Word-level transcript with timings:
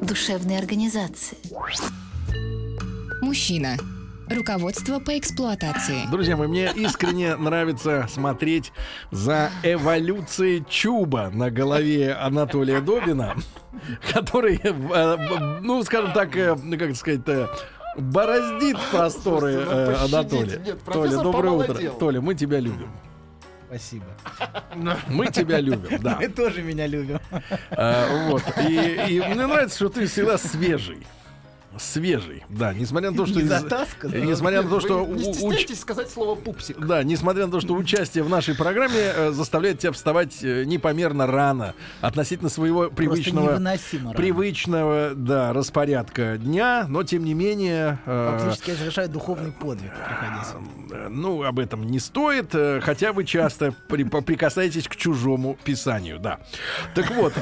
душевной 0.00 0.58
организации. 0.58 1.38
Мужчина. 3.22 3.76
Руководство 4.28 4.98
по 4.98 5.16
эксплуатации. 5.16 6.10
Друзья 6.10 6.36
мои, 6.36 6.48
мне 6.48 6.72
искренне 6.74 7.36
нравится 7.36 8.06
смотреть 8.08 8.72
за 9.12 9.50
эволюцией 9.62 10.64
чуба 10.68 11.30
на 11.32 11.48
голове 11.48 12.12
Анатолия 12.12 12.80
Добина, 12.80 13.36
который, 14.12 14.60
э, 14.62 15.60
ну, 15.62 15.80
скажем 15.84 16.12
так, 16.12 16.36
э, 16.36 16.56
как 16.76 16.96
сказать, 16.96 17.20
э, 17.28 17.46
бороздит 17.96 18.76
просторы 18.90 19.52
э, 19.52 19.94
Анатолия. 19.94 20.76
Толя, 20.92 21.16
доброе 21.18 21.52
утро. 21.52 21.90
Толя, 21.98 22.20
мы 22.20 22.34
тебя 22.34 22.58
любим. 22.58 22.90
Спасибо. 23.66 24.06
Мы 25.08 25.26
тебя 25.26 25.60
любим, 25.60 26.00
да. 26.00 26.16
Мы 26.20 26.28
тоже 26.28 26.62
меня 26.62 26.86
любим. 26.86 27.18
А, 27.70 28.28
вот. 28.28 28.42
И, 28.68 28.74
и 29.08 29.20
мне 29.20 29.46
нравится, 29.46 29.76
что 29.76 29.88
ты 29.88 30.06
всегда 30.06 30.38
свежий. 30.38 31.06
Свежий, 31.78 32.44
да, 32.48 32.72
несмотря 32.72 33.10
на 33.10 33.16
то, 33.16 33.26
что... 33.26 33.38
Не 33.38 33.44
из- 33.44 33.48
затаскан. 33.48 34.12
э, 34.12 34.20
Несмотря 34.20 34.62
на 34.62 34.68
то, 34.68 34.80
что... 34.80 35.04
Не 35.06 35.22
уч- 35.30 35.74
сказать 35.74 36.10
слово 36.10 36.34
пупсик. 36.34 36.78
Да, 36.78 37.02
несмотря 37.02 37.46
на 37.46 37.52
то, 37.52 37.60
что 37.60 37.74
участие 37.74 38.24
в 38.24 38.28
нашей 38.30 38.54
программе 38.54 38.94
э, 38.98 39.30
заставляет 39.32 39.78
тебя 39.80 39.92
вставать 39.92 40.42
э, 40.42 40.64
непомерно 40.64 41.26
рано 41.26 41.74
относительно 42.00 42.48
своего 42.48 42.88
привычного, 42.90 43.58
привычного, 44.14 45.12
да, 45.14 45.52
распорядка 45.52 46.38
дня, 46.38 46.86
но 46.88 47.02
тем 47.02 47.24
не 47.24 47.34
менее, 47.34 47.98
э, 48.06 48.38
Фактически 48.38 48.70
я 48.70 48.76
совершаю 48.76 49.08
духовный 49.08 49.52
подвиг, 49.52 49.92
ну 51.10 51.42
об 51.42 51.58
этом 51.58 51.84
не 51.86 51.98
стоит, 51.98 52.54
хотя 52.82 53.12
вы 53.12 53.24
часто 53.24 53.74
при- 53.88 54.04
прикасаетесь 54.04 54.88
к 54.88 54.96
чужому 54.96 55.58
писанию, 55.64 56.18
да. 56.18 56.38
Так 56.94 57.10
вот, 57.10 57.32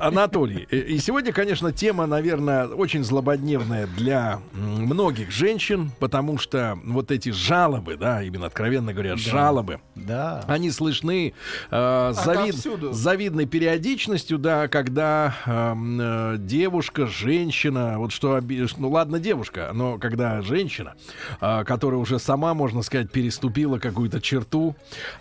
Анатолий, 0.00 0.62
и 0.70 0.98
сегодня, 0.98 1.32
конечно, 1.32 1.72
тема, 1.72 2.06
наверное, 2.06 2.66
очень 2.66 3.04
злободневная 3.04 3.67
для 3.96 4.40
м, 4.54 4.84
многих 4.86 5.30
женщин, 5.30 5.90
потому 5.98 6.38
что 6.38 6.78
вот 6.84 7.10
эти 7.10 7.30
жалобы, 7.30 7.96
да, 7.96 8.22
именно 8.22 8.46
откровенно 8.46 8.92
говоря, 8.92 9.16
жалобы. 9.16 9.80
Да. 9.94 10.44
Они 10.46 10.70
слышны 10.70 11.34
э, 11.70 12.12
завид- 12.14 12.92
завидной 12.92 13.46
периодичностью, 13.46 14.38
да, 14.38 14.68
когда 14.68 15.34
эм, 15.46 15.98
э, 16.00 16.36
девушка, 16.38 17.06
женщина, 17.06 17.98
вот 17.98 18.12
что, 18.12 18.40
ну 18.78 18.90
ладно, 18.90 19.18
девушка, 19.18 19.70
но 19.74 19.98
когда 19.98 20.40
женщина, 20.42 20.94
э, 21.40 21.64
которая 21.64 22.00
уже 22.00 22.18
сама, 22.18 22.54
можно 22.54 22.82
сказать, 22.82 23.10
переступила 23.12 23.78
какую-то 23.78 24.20
черту, 24.20 24.76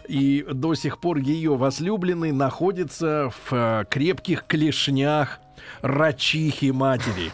и 0.08 0.46
до 0.52 0.74
сих 0.76 1.00
пор 1.00 1.18
ее 1.18 1.56
возлюбленный 1.58 2.32
находится 2.32 3.32
в 3.50 3.54
э, 3.54 3.86
крепких 3.90 4.46
клешнях 4.48 5.40
рачихи 5.82 6.72
матери, 6.72 7.32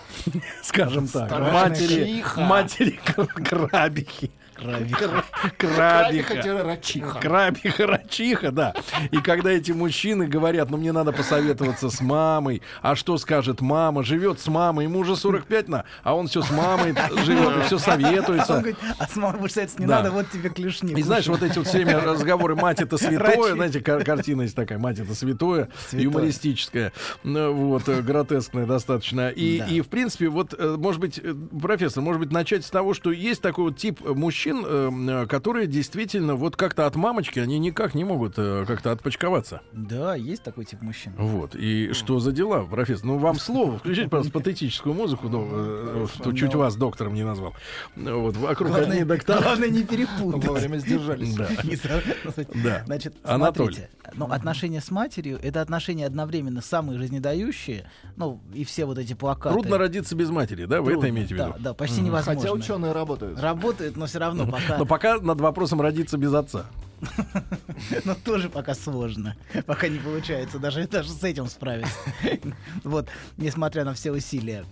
скажем 0.62 1.08
так, 1.08 1.32
матери, 1.32 2.24
матери 2.38 3.00
крабихи. 3.44 4.32
Крабиха. 4.54 5.24
Крабиха. 5.58 7.20
Крабиха, 7.22 7.88
рачиха, 7.88 8.52
да. 8.52 8.74
И 9.12 9.18
когда 9.18 9.52
эти 9.52 9.72
мужчины 9.72 10.28
говорят, 10.28 10.70
ну 10.70 10.78
мне 10.78 10.92
надо 10.92 11.12
посоветоваться 11.12 11.90
с 11.90 12.02
мамой, 12.02 12.62
а 12.82 12.96
что 12.96 13.18
скажет 13.18 13.62
мама, 13.62 14.04
живет 14.04 14.40
с 14.40 14.48
мамой, 14.48 14.86
ему 14.86 15.00
уже 15.00 15.16
45 15.16 15.68
на, 15.70 15.86
а 16.04 16.16
он 16.16 16.28
все 16.28 16.42
с 16.42 16.52
мамой 16.52 16.94
живет 17.26 17.58
и 17.58 17.62
все 17.64 17.76
Он 17.76 17.80
советуется. 17.82 18.54
говорит, 18.54 18.78
а 19.00 19.08
с 19.08 19.16
мамой 19.16 19.50
советоваться 19.50 19.80
не 19.80 19.86
Да. 19.88 19.98
надо, 19.98 20.12
вот 20.12 20.30
тебе 20.32 20.50
клешни. 20.50 20.94
И 20.94 21.04
знаешь, 21.04 21.28
вот 21.28 21.42
эти 21.44 21.58
вот 21.58 21.68
все 21.68 21.78
время 21.84 22.00
разговоры 22.02 22.56
«мать 22.56 22.82
это 22.82 22.98
святое», 22.98 23.20
Рачи. 23.38 23.54
знаете, 23.54 23.80
кар- 23.82 24.04
картина 24.04 24.44
есть 24.44 24.56
такая 24.56 24.78
«мать 24.78 25.00
это 25.00 25.16
святое», 25.16 25.70
Святое. 25.90 26.04
юмористическая, 26.04 26.94
ну, 27.24 27.54
вот, 27.54 27.88
э, 27.90 28.02
гротескная 28.02 28.66
достаточно. 28.66 29.30
И, 29.30 29.60
Да. 29.60 29.66
и, 29.66 29.82
в 29.82 29.88
принципе, 29.88 30.28
вот, 30.30 30.54
э, 30.58 30.76
может 30.78 31.00
быть, 31.02 31.20
э, 31.24 31.34
профессор, 31.62 32.04
может 32.04 32.20
быть, 32.22 32.32
начать 32.32 32.66
с 32.66 32.70
того, 32.70 32.94
что 32.94 33.12
есть 33.12 33.42
такой 33.42 33.66
вот 33.66 33.78
тип 33.78 34.02
мужчин, 34.02 34.43
э, 34.52 34.92
э, 34.92 35.26
которые 35.28 35.68
действительно 35.68 36.36
вот 36.36 36.56
как-то 36.56 36.86
от 36.86 36.96
мамочки, 36.96 37.40
они 37.40 37.60
никак 37.60 37.94
не 37.94 38.04
могут 38.04 38.34
э, 38.38 38.66
как-то 38.68 38.92
отпочковаться. 38.92 39.62
Да, 39.72 40.16
есть 40.16 40.44
такой 40.44 40.66
тип 40.66 40.82
мужчин. 40.82 41.14
Вот. 41.18 41.56
И 41.56 41.94
что 41.94 42.20
за 42.20 42.32
дела, 42.32 42.64
профессор? 42.64 43.06
Ну, 43.06 43.18
вам 43.18 43.40
слово. 43.40 43.80
Включите, 43.80 44.10
пожалуйста, 44.10 44.34
патетическую 44.40 44.94
музыку, 44.94 45.30
э, 45.32 46.08
что 46.14 46.34
чуть 46.34 46.56
вас 46.56 46.76
доктором 46.76 47.14
не 47.14 47.24
назвал. 47.24 47.54
Вот, 47.96 48.36
вокруг 48.38 48.76
одни 48.76 49.04
доктора. 49.04 49.42
главное 49.42 49.70
не 49.70 49.84
перепутать. 49.84 50.46
Вовремя 50.46 50.78
сдержались. 50.78 51.36
Да. 51.36 52.84
Значит, 52.86 53.16
смотрите, 53.24 53.90
ну, 54.14 54.26
отношения 54.26 54.82
с 54.82 54.92
матерью— 54.92 55.40
это 55.44 55.62
отношения 55.62 56.06
одновременно 56.06 56.62
самые 56.62 56.98
жизнедающие, 56.98 57.86
ну, 58.16 58.42
и 58.54 58.64
все 58.64 58.86
вот 58.86 58.98
эти 58.98 59.14
плакаты. 59.14 59.54
Трудно 59.56 59.78
родиться 59.78 60.16
без 60.16 60.30
матери, 60.30 60.66
да? 60.66 60.82
Вы 60.82 60.94
это 60.94 61.10
имеете 61.10 61.36
в 61.36 61.38
виду? 61.38 61.54
Да, 61.58 61.60
да, 61.60 61.74
почти 61.74 62.02
невозможно. 62.02 62.42
Хотя 62.42 62.54
ученые 62.54 62.92
работают. 62.92 63.40
Работает, 63.40 63.96
но 63.96 64.06
все 64.06 64.20
равно 64.20 64.33
пока, 64.46 64.78
Но 64.78 64.86
пока 64.86 65.20
над 65.20 65.42
вопросом 65.42 65.82
родиться 65.82 66.18
без 66.18 66.34
отца. 66.34 66.66
но 68.06 68.16
тоже 68.16 68.50
пока 68.50 68.74
сложно, 68.74 69.36
пока 69.66 69.88
не 69.88 70.00
получается 70.00 70.60
даже 70.60 70.88
даже 70.88 71.10
с 71.10 71.24
этим 71.24 71.48
справиться. 71.48 71.94
Вот, 72.84 73.08
несмотря 73.38 73.86
на 73.86 73.94
все 73.94 74.12
усилия. 74.12 74.66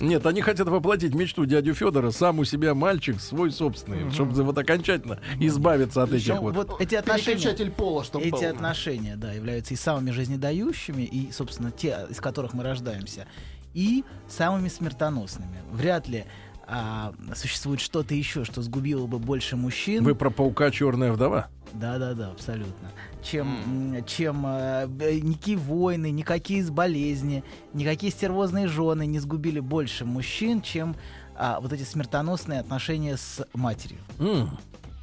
Нет, 0.00 0.26
они 0.26 0.40
хотят 0.40 0.68
воплотить 0.68 1.14
мечту 1.14 1.44
дядю 1.44 1.74
Федора, 1.74 2.10
сам 2.10 2.38
у 2.38 2.44
себя 2.44 2.74
мальчик, 2.74 3.20
свой 3.20 3.50
собственный, 3.50 4.10
чтобы 4.12 4.42
вот 4.42 4.56
окончательно 4.58 5.20
избавиться 5.38 6.02
от 6.02 6.12
этих 6.12 6.40
вот. 6.40 6.54
вот 6.54 6.80
эти 6.80 6.94
отношения, 6.94 7.70
пола, 7.70 8.04
чтобы 8.04 8.26
эти 8.26 8.32
был. 8.32 8.50
отношения, 8.50 9.16
да, 9.16 9.32
являются 9.32 9.74
и 9.74 9.76
самыми 9.76 10.10
жизнедающими, 10.10 11.02
и, 11.02 11.30
собственно, 11.32 11.70
те, 11.70 12.06
из 12.08 12.20
которых 12.20 12.54
мы 12.54 12.62
рождаемся, 12.62 13.26
и 13.74 14.04
самыми 14.28 14.68
смертоносными. 14.68 15.58
Вряд 15.70 16.08
ли 16.08 16.24
а, 16.70 17.14
существует 17.34 17.80
что-то 17.80 18.14
еще, 18.14 18.44
что 18.44 18.60
сгубило 18.60 19.06
бы 19.06 19.18
больше 19.18 19.56
мужчин. 19.56 20.04
Вы 20.04 20.14
про 20.14 20.28
паука 20.30 20.70
черная 20.70 21.10
вдова? 21.12 21.48
Да, 21.72 21.98
да, 21.98 22.12
да, 22.14 22.30
абсолютно. 22.30 22.90
Чем, 23.22 24.04
чем 24.06 24.44
э, 24.46 24.86
никакие 25.22 25.56
войны, 25.56 26.10
никакие 26.10 26.64
болезни, 26.70 27.42
никакие 27.72 28.12
стервозные 28.12 28.68
жены 28.68 29.06
не 29.06 29.18
сгубили 29.18 29.60
больше 29.60 30.04
мужчин, 30.04 30.60
чем 30.62 30.94
а, 31.34 31.58
вот 31.60 31.72
эти 31.72 31.82
смертоносные 31.84 32.60
отношения 32.60 33.16
с 33.16 33.44
матерью. 33.54 33.98
М, 34.18 34.50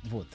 Вот. 0.05 0.27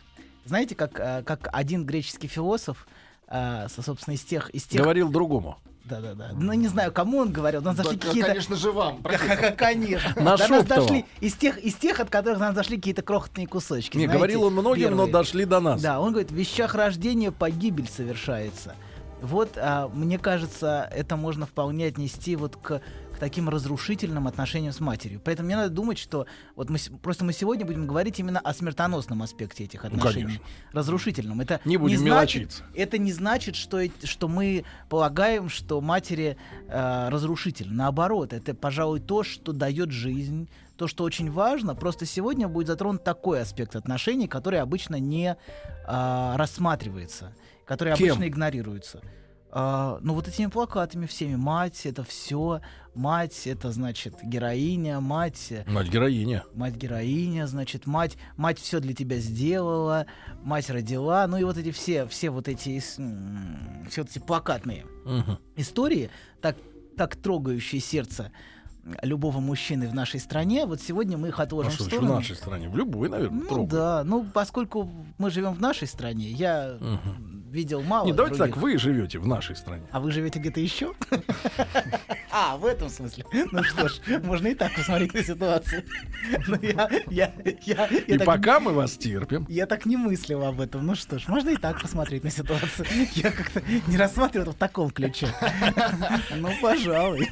Знаете, 0.45 0.75
как, 0.75 0.99
а, 0.99 1.23
как 1.23 1.49
один 1.53 1.85
греческий 1.87 2.27
философ, 2.29 2.89
а, 3.29 3.69
со- 3.69 3.83
собственно, 3.83 4.15
из 4.15 4.23
тех... 4.23 4.51
Из 4.51 4.65
тех... 4.65 4.83
Говорил 4.83 5.11
другому. 5.11 5.59
Да-да-да. 5.85 6.31
Ну, 6.35 6.53
не 6.53 6.69
знаю, 6.69 6.93
кому 6.93 7.19
он 7.19 7.33
говорил, 7.33 7.61
но 7.63 7.71
нас 7.71 7.77
Да, 7.77 7.83
зашли 7.83 7.99
к- 7.99 8.03
какие-то... 8.03 8.29
конечно 8.29 8.57
же, 8.57 8.71
вам. 8.71 9.03
Конечно. 9.57 10.15
До 10.15 10.23
нас 10.49 10.65
дошли 10.65 11.05
из 11.21 11.35
тех, 11.35 11.59
из 11.59 11.75
тех, 11.75 11.99
от 12.01 12.11
которых 12.11 12.39
нам 12.39 12.55
зашли 12.55 12.77
какие-то 12.77 13.03
крохотные 13.03 13.47
кусочки. 13.47 13.97
Не, 13.97 14.07
говорил 14.07 14.45
он 14.45 14.53
многим, 14.53 14.95
но 14.97 15.07
дошли 15.07 15.45
до 15.45 15.61
нас. 15.61 15.81
Да, 15.81 16.01
он 16.01 16.13
говорит, 16.13 16.31
в 16.31 16.35
вещах 16.35 16.75
рождения 16.75 17.33
погибель 17.33 17.89
совершается. 17.89 18.75
Вот, 19.23 19.51
а, 19.57 19.89
мне 19.89 20.19
кажется, 20.19 20.89
это 20.95 21.17
можно 21.17 21.45
вполне 21.47 21.87
отнести 21.87 22.37
вот 22.37 22.57
к 22.57 22.81
таким 23.21 23.49
разрушительным 23.49 24.27
отношениям 24.27 24.73
с 24.73 24.81
матерью. 24.81 25.21
Поэтому 25.23 25.47
мне 25.47 25.57
надо 25.57 25.71
думать, 25.71 25.99
что 25.99 26.27
вот 26.57 26.71
мы 26.71 26.79
просто 27.03 27.25
мы 27.25 27.33
сегодня 27.33 27.65
будем 27.67 27.87
говорить 27.87 28.19
именно 28.19 28.41
о 28.41 28.53
смертоносном 28.55 29.23
аспекте 29.23 29.65
этих 29.65 29.85
отношений, 29.85 30.23
Ну, 30.23 30.29
конечно. 30.29 30.45
разрушительном. 30.73 31.41
Это 31.41 31.61
Не 31.65 31.77
будем 31.77 31.99
значит, 31.99 32.41
мелочиться. 32.41 32.65
это 32.75 32.99
не 32.99 33.13
значит, 33.13 33.55
что 33.57 33.81
что 34.03 34.27
мы 34.29 34.65
полагаем, 34.89 35.49
что 35.49 35.81
матери 35.81 36.37
э, 36.69 37.09
разрушительны. 37.11 37.75
Наоборот, 37.75 38.33
это, 38.33 38.55
пожалуй, 38.55 39.01
то, 39.01 39.23
что 39.23 39.53
дает 39.53 39.91
жизнь. 39.91 40.49
То, 40.77 40.89
что 40.89 41.05
очень 41.05 41.31
важно, 41.31 41.75
просто 41.75 42.07
сегодня 42.07 42.49
будет 42.49 42.69
затронут 42.69 43.05
такой 43.05 43.43
аспект 43.43 43.77
отношений, 43.77 44.27
который 44.27 44.61
обычно 44.61 44.97
не 44.97 45.37
а, 45.87 46.39
рассматривается, 46.39 47.35
который 47.67 47.95
Кем? 47.97 48.09
обычно 48.09 48.27
игнорируется. 48.27 49.03
А, 49.53 49.99
ну, 50.03 50.15
вот 50.15 50.29
этими 50.29 50.47
плакатами 50.47 51.07
всеми. 51.07 51.35
Мать— 51.35 51.81
это 51.85 52.05
все. 52.05 52.61
Мать— 52.95 53.43
это, 53.47 53.73
значит, 53.73 54.15
героиня. 54.23 55.01
Мать— 55.01 55.53
Мать 55.67 55.89
героиня. 55.89 56.45
мать 56.55 56.77
героиня, 56.77 57.47
значит, 57.47 57.87
мать, 57.87 58.17
мать 58.37 58.59
все 58.61 58.81
для 58.81 58.95
тебя 58.95 59.17
сделала, 59.19 60.07
мать 60.43 60.71
родила, 60.71 61.27
ну 61.27 61.37
и 61.37 61.45
вот 61.45 61.57
эти 61.57 61.71
все, 61.73 62.07
все 62.07 62.31
вот 62.31 62.49
эти, 62.49 62.79
все 62.79 64.03
вот 64.03 64.11
эти 64.11 64.19
плакатные 64.19 64.87
Мгм. 65.05 65.39
истории, 65.57 66.11
так, 66.41 66.57
так 66.97 67.17
трогающие 67.17 67.81
сердце 67.81 68.33
любого 69.03 69.41
мужчины 69.41 69.89
в 69.89 69.95
нашей 69.95 70.21
стране. 70.21 70.67
Вот 70.67 70.81
сегодня 70.81 71.17
мы 71.19 71.29
их 71.29 71.41
А 71.41 71.45
отложим 71.45 71.73
что 71.73 71.85
в 71.85 71.87
значит 71.87 71.99
в 72.01 72.03
сторону. 72.03 72.19
нашей 72.19 72.37
стране? 72.37 72.69
В 72.69 72.77
любой, 72.77 73.09
наверное, 73.09 73.41
Ну 73.43 73.49
трогай. 73.49 73.71
да, 73.71 74.03
ну 74.05 74.25
поскольку 74.33 74.91
мы 75.19 75.31
живем 75.31 75.53
в 75.55 75.61
нашей 75.61 75.87
стране, 75.89 76.31
я 76.31 76.77
видел 77.51 77.83
мало. 77.83 78.07
Не, 78.07 78.13
давайте 78.13 78.37
других. 78.39 78.55
так, 78.55 78.63
вы 78.63 78.79
живете 78.79 79.19
в 79.19 79.27
нашей 79.27 79.57
стране. 79.57 79.83
А 79.91 79.99
вы 80.01 80.13
живете 80.13 80.39
где-то 80.39 80.61
еще? 80.61 80.93
А, 82.33 82.57
в 82.57 82.65
этом 82.65 82.89
смысле. 82.89 83.25
Ну 83.53 83.63
что 83.65 83.89
ж, 83.89 84.01
можно 84.23 84.49
и 84.49 84.55
так 84.55 84.75
посмотреть 84.75 85.15
на 85.15 85.23
ситуацию. 85.23 85.85
Но 86.47 86.57
я, 86.63 86.89
я, 87.09 87.33
я, 87.65 87.87
И 87.87 88.13
я 88.13 88.19
так 88.19 88.27
пока 88.27 88.61
мы 88.61 88.73
вас 88.73 88.93
терпим. 88.97 89.47
Я 89.49 89.67
так 89.67 89.87
не 89.87 89.97
мыслил 89.97 90.45
об 90.45 90.61
этом. 90.61 90.87
Ну 90.87 90.95
что 90.95 91.19
ж, 91.19 91.27
можно 91.29 91.51
и 91.51 91.57
так 91.57 91.81
посмотреть 91.81 92.25
на 92.25 92.31
ситуацию. 92.31 92.87
Я 93.15 93.33
как-то 93.33 93.63
не 93.87 93.97
рассматривал 93.97 94.45
это 94.49 94.53
в 94.53 94.59
таком 94.59 94.91
ключе. 94.91 95.29
Ну, 96.37 96.51
пожалуй. 96.63 97.29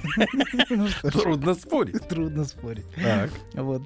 Ну 0.71 0.89
Трудно 1.11 1.55
спорить. 1.55 2.09
трудно 2.09 2.45
спорить. 2.45 2.85
Так. 3.03 3.31
Вот. 3.55 3.83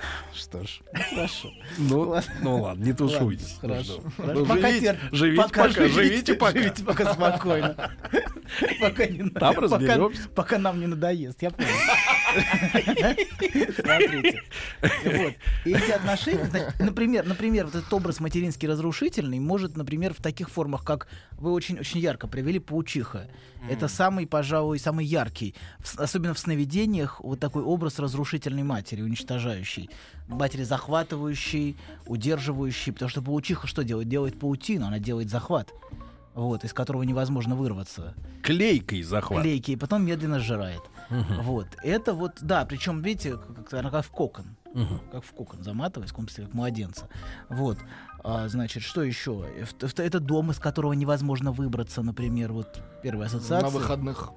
Что 0.34 0.62
ж, 0.64 0.80
ну, 0.92 1.00
хорошо. 1.10 1.50
Ну, 1.78 2.00
Ладно. 2.08 2.32
ну 2.42 2.62
ладно, 2.62 2.84
не 2.84 2.92
тушуйтесь. 2.92 3.56
Ладно, 3.62 3.76
Хорошо. 3.76 4.00
Ну, 4.04 4.10
хорошо. 4.16 4.38
ну, 4.40 4.46
Пока 4.46 4.68
живите, 4.68 4.80
терпим. 4.86 5.08
живите 5.16 5.42
пока, 5.42 5.68
живите 5.68 6.34
пока. 6.34 6.52
Живите 6.52 6.84
пока 6.84 7.12
спокойно. 7.14 7.74
Пока 8.80 9.06
не 9.06 9.28
Там 9.30 9.54
пока- 9.54 9.60
разберёмся. 9.60 10.28
Пока 10.34 10.58
нам 10.58 10.80
не 10.80 10.86
надоест, 10.86 11.42
я 11.42 11.50
понял. 11.50 11.68
Смотрите. 13.74 14.42
Вот. 14.82 15.34
И 15.64 15.70
эти 15.72 15.90
отношения, 15.90 16.72
например, 16.78 17.26
например, 17.26 17.66
вот 17.66 17.74
этот 17.74 17.92
образ 17.92 18.20
материнский 18.20 18.68
разрушительный 18.68 19.38
может, 19.38 19.76
например, 19.76 20.14
в 20.14 20.22
таких 20.22 20.50
формах, 20.50 20.84
как 20.84 21.08
вы 21.32 21.52
очень-очень 21.52 22.00
ярко 22.00 22.26
привели 22.26 22.58
паучиха. 22.58 23.28
Это 23.68 23.88
самый, 23.88 24.26
пожалуй, 24.26 24.78
самый 24.78 25.04
яркий, 25.04 25.54
особенно 25.96 26.34
в 26.34 26.38
сновидениях, 26.38 27.20
вот 27.20 27.40
такой 27.40 27.62
образ 27.62 27.98
разрушительной 27.98 28.62
матери, 28.62 29.02
уничтожающей. 29.02 29.90
Матери 30.28 30.62
захватывающей, 30.62 31.76
удерживающей, 32.06 32.92
потому 32.92 33.08
что 33.08 33.22
паучиха 33.22 33.66
что 33.66 33.82
делает? 33.82 34.08
Делает 34.08 34.38
паутину, 34.38 34.86
она 34.86 34.98
делает 34.98 35.30
захват, 35.30 35.72
вот, 36.34 36.64
из 36.64 36.72
которого 36.72 37.02
невозможно 37.02 37.56
вырваться 37.56 38.14
Клейкой 38.42 39.02
захват. 39.02 39.42
клейки, 39.42 39.72
и 39.72 39.76
потом 39.76 40.06
медленно 40.06 40.38
сжирает. 40.38 40.80
Вот. 41.10 41.66
Это 41.82 42.14
вот, 42.14 42.38
да, 42.40 42.64
причем, 42.64 43.00
видите, 43.02 43.36
как, 43.36 43.72
она 43.74 43.90
как 43.90 44.04
в 44.04 44.10
кокон. 44.10 44.56
Мгм. 44.74 45.00
Как 45.10 45.24
в 45.24 45.32
кокон 45.32 45.62
заматываясь, 45.62 46.12
в 46.12 46.14
смысле, 46.14 46.44
как 46.44 46.54
младенца. 46.54 47.08
Вот. 47.48 47.78
А, 48.22 48.48
значит, 48.48 48.82
что 48.82 49.02
еще? 49.02 49.32
В- 49.80 49.98
Это 50.00 50.20
дом, 50.20 50.50
из 50.50 50.58
которого 50.58 50.92
невозможно 50.92 51.52
выбраться, 51.52 52.02
например, 52.02 52.52
вот 52.52 52.80
первая 53.02 53.28
ассоциация. 53.28 53.62
На 53.62 53.68
выходных. 53.70 54.30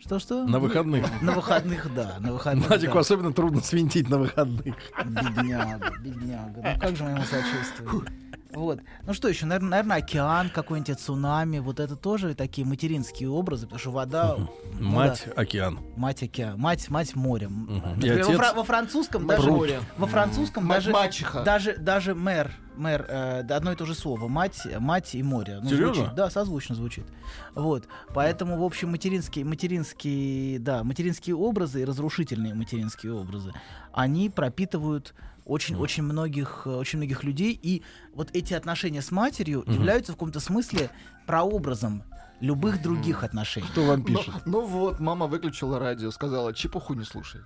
Что-что? 0.00 0.46
На 0.46 0.58
выходных. 0.58 1.06
На 1.22 1.32
выходных, 1.32 1.92
да. 1.94 2.16
На 2.20 2.32
выходных, 2.32 2.68
Владику 2.68 2.94
да. 2.94 3.00
особенно 3.00 3.32
трудно 3.32 3.60
свинтить 3.60 4.08
на 4.08 4.18
выходных. 4.18 4.74
Бедняга, 5.04 5.92
бедняга. 6.00 6.62
Ну 6.74 6.80
как 6.80 6.96
же 6.96 7.04
мы 7.04 7.10
ему 7.10 7.22
сочувствуем? 7.22 8.06
Вот. 8.52 8.80
Ну 9.02 9.12
что 9.12 9.28
еще? 9.28 9.46
Наверное, 9.46 9.98
океан 9.98 10.50
какой-нибудь, 10.50 10.98
цунами. 10.98 11.58
Вот 11.58 11.80
это 11.80 11.96
тоже 11.96 12.34
такие 12.34 12.66
материнские 12.66 13.28
образы, 13.28 13.66
потому 13.66 13.78
что 13.80 13.90
вода... 13.90 14.36
ну 14.38 14.48
да. 14.74 14.80
Мать 14.80 15.28
океан. 15.36 15.80
Мать 15.96 16.22
океан, 16.22 16.58
мать, 16.58 16.88
мать 16.90 17.14
морем. 17.16 17.82
Во, 17.84 17.90
отец- 17.92 18.26
фра- 18.36 18.54
во 18.54 18.64
французском 18.64 19.26
даже 19.26 19.50
во 19.98 20.06
французском 20.06 20.68
даже 20.68 20.90
мачеха. 20.92 21.42
даже 21.42 21.76
даже 21.76 22.14
мэр 22.14 22.52
мэр 22.76 23.06
э, 23.08 23.40
одно 23.48 23.72
и 23.72 23.76
то 23.76 23.86
же 23.86 23.94
слово 23.94 24.28
мать 24.28 24.66
мать 24.78 25.14
и 25.14 25.22
море. 25.22 25.60
Ну, 25.62 25.68
Серьезно? 25.68 25.94
звучит. 25.94 26.14
да, 26.14 26.30
созвучно 26.30 26.74
звучит. 26.74 27.06
Вот, 27.54 27.88
поэтому 28.14 28.58
в 28.58 28.62
общем 28.62 28.90
материнские 28.90 29.44
материнские 29.44 30.58
да 30.58 30.84
материнские 30.84 31.36
образы 31.36 31.82
и 31.82 31.84
разрушительные 31.84 32.54
материнские 32.54 33.14
образы 33.14 33.52
они 33.92 34.28
пропитывают 34.28 35.14
очень, 35.46 35.76
очень 35.76 36.02
многих, 36.02 36.62
э, 36.66 36.70
очень 36.70 36.98
многих 36.98 37.24
людей, 37.24 37.58
и 37.62 37.82
вот 38.14 38.30
эти 38.34 38.52
отношения 38.54 39.00
с 39.00 39.10
матерью 39.10 39.64
являются 39.66 40.12
в 40.12 40.16
каком-то 40.16 40.40
смысле 40.40 40.90
прообразом 41.26 42.02
любых 42.40 42.82
других 42.82 43.22
отношений. 43.24 43.66
Кто 43.68 43.84
вам 43.84 44.00
Ну, 44.00 44.04
пишет? 44.04 44.34
ну 44.44 44.60
вот, 44.66 45.00
мама 45.00 45.26
выключила 45.26 45.78
радио, 45.78 46.10
сказала, 46.10 46.52
чепуху 46.52 46.94
не 46.94 47.04
слушай. 47.04 47.40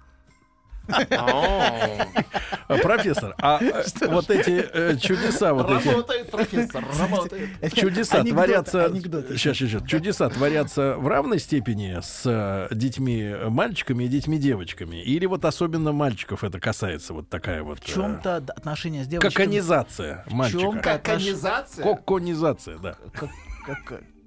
А, 2.70 2.78
Профессор, 2.78 3.34
а 3.38 3.58
э, 3.60 4.06
вот 4.06 4.30
эти 4.30 4.64
э, 4.72 4.96
чудеса, 4.96 5.52
вот 5.54 5.70
эти 5.70 5.88
Работает, 5.88 6.30
профессор, 6.30 6.84
работает. 7.00 7.48
чудеса 7.74 8.22
творятся... 8.22 8.88
Сейчас, 9.30 9.56
сейчас. 9.56 9.82
Чудеса 9.88 10.28
творятся 10.28 10.94
в 10.96 11.08
равной 11.08 11.40
степени 11.40 11.98
с 12.00 12.22
э, 12.24 12.72
детьми 12.72 13.34
мальчиками 13.48 14.04
и 14.04 14.08
детьми 14.08 14.38
девочками? 14.38 15.02
Или 15.02 15.26
вот 15.26 15.44
особенно 15.44 15.90
мальчиков 15.90 16.44
это 16.44 16.60
касается 16.60 17.12
вот 17.12 17.28
такая 17.28 17.64
вот... 17.64 17.80
В 17.80 17.84
чем-то 17.84 18.36
отношения 18.36 19.02
с 19.02 19.08
девочками... 19.08 19.32
Коконизация 19.32 20.24
мальчика. 20.30 20.98
Коконизация? 20.98 21.82
Коконизация, 21.84 22.78
да. 22.78 22.96
Как- 23.12 23.30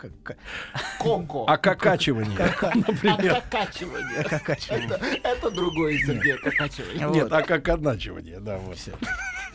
как- 0.03 0.11
как- 0.23 0.38
как- 0.73 0.97
Коко. 1.00 1.45
А 1.47 1.53
например. 2.75 3.38
Ококачивание. 3.38 4.19
Ококачивание. 4.19 4.88
Это, 4.88 5.27
это 5.27 5.51
другое, 5.51 5.97
Сергей, 6.00 6.35
ококачивание. 6.35 7.07
Нет, 7.09 7.31
а 7.31 7.41
как 7.41 7.69
одначивание, 7.69 8.39
да, 8.39 8.57
вот. 8.57 8.77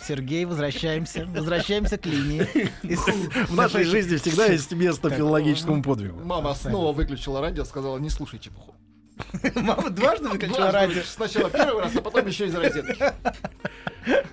Сергей, 0.01 0.45
возвращаемся. 0.47 1.27
Возвращаемся 1.27 1.99
к 1.99 2.07
линии. 2.07 2.47
В 3.49 3.55
нашей 3.55 3.85
жизни 3.85 4.17
всегда 4.17 4.47
есть 4.47 4.73
место 4.73 5.11
филологическому 5.11 5.83
подвигу. 5.83 6.21
Мама 6.25 6.55
снова 6.55 6.93
выключила 6.93 7.41
радио, 7.41 7.65
сказала, 7.65 7.99
не 7.99 8.09
слушай 8.11 8.39
чепуху. 8.39 8.75
Мама 9.57 9.91
дважды 9.91 10.29
выключила 10.29 10.71
радио. 10.71 11.03
Сначала 11.03 11.51
первый 11.51 11.83
раз, 11.83 11.97
а 11.97 12.01
потом 12.01 12.27
еще 12.27 12.47
из 12.47 12.55
розетки. 12.55 12.97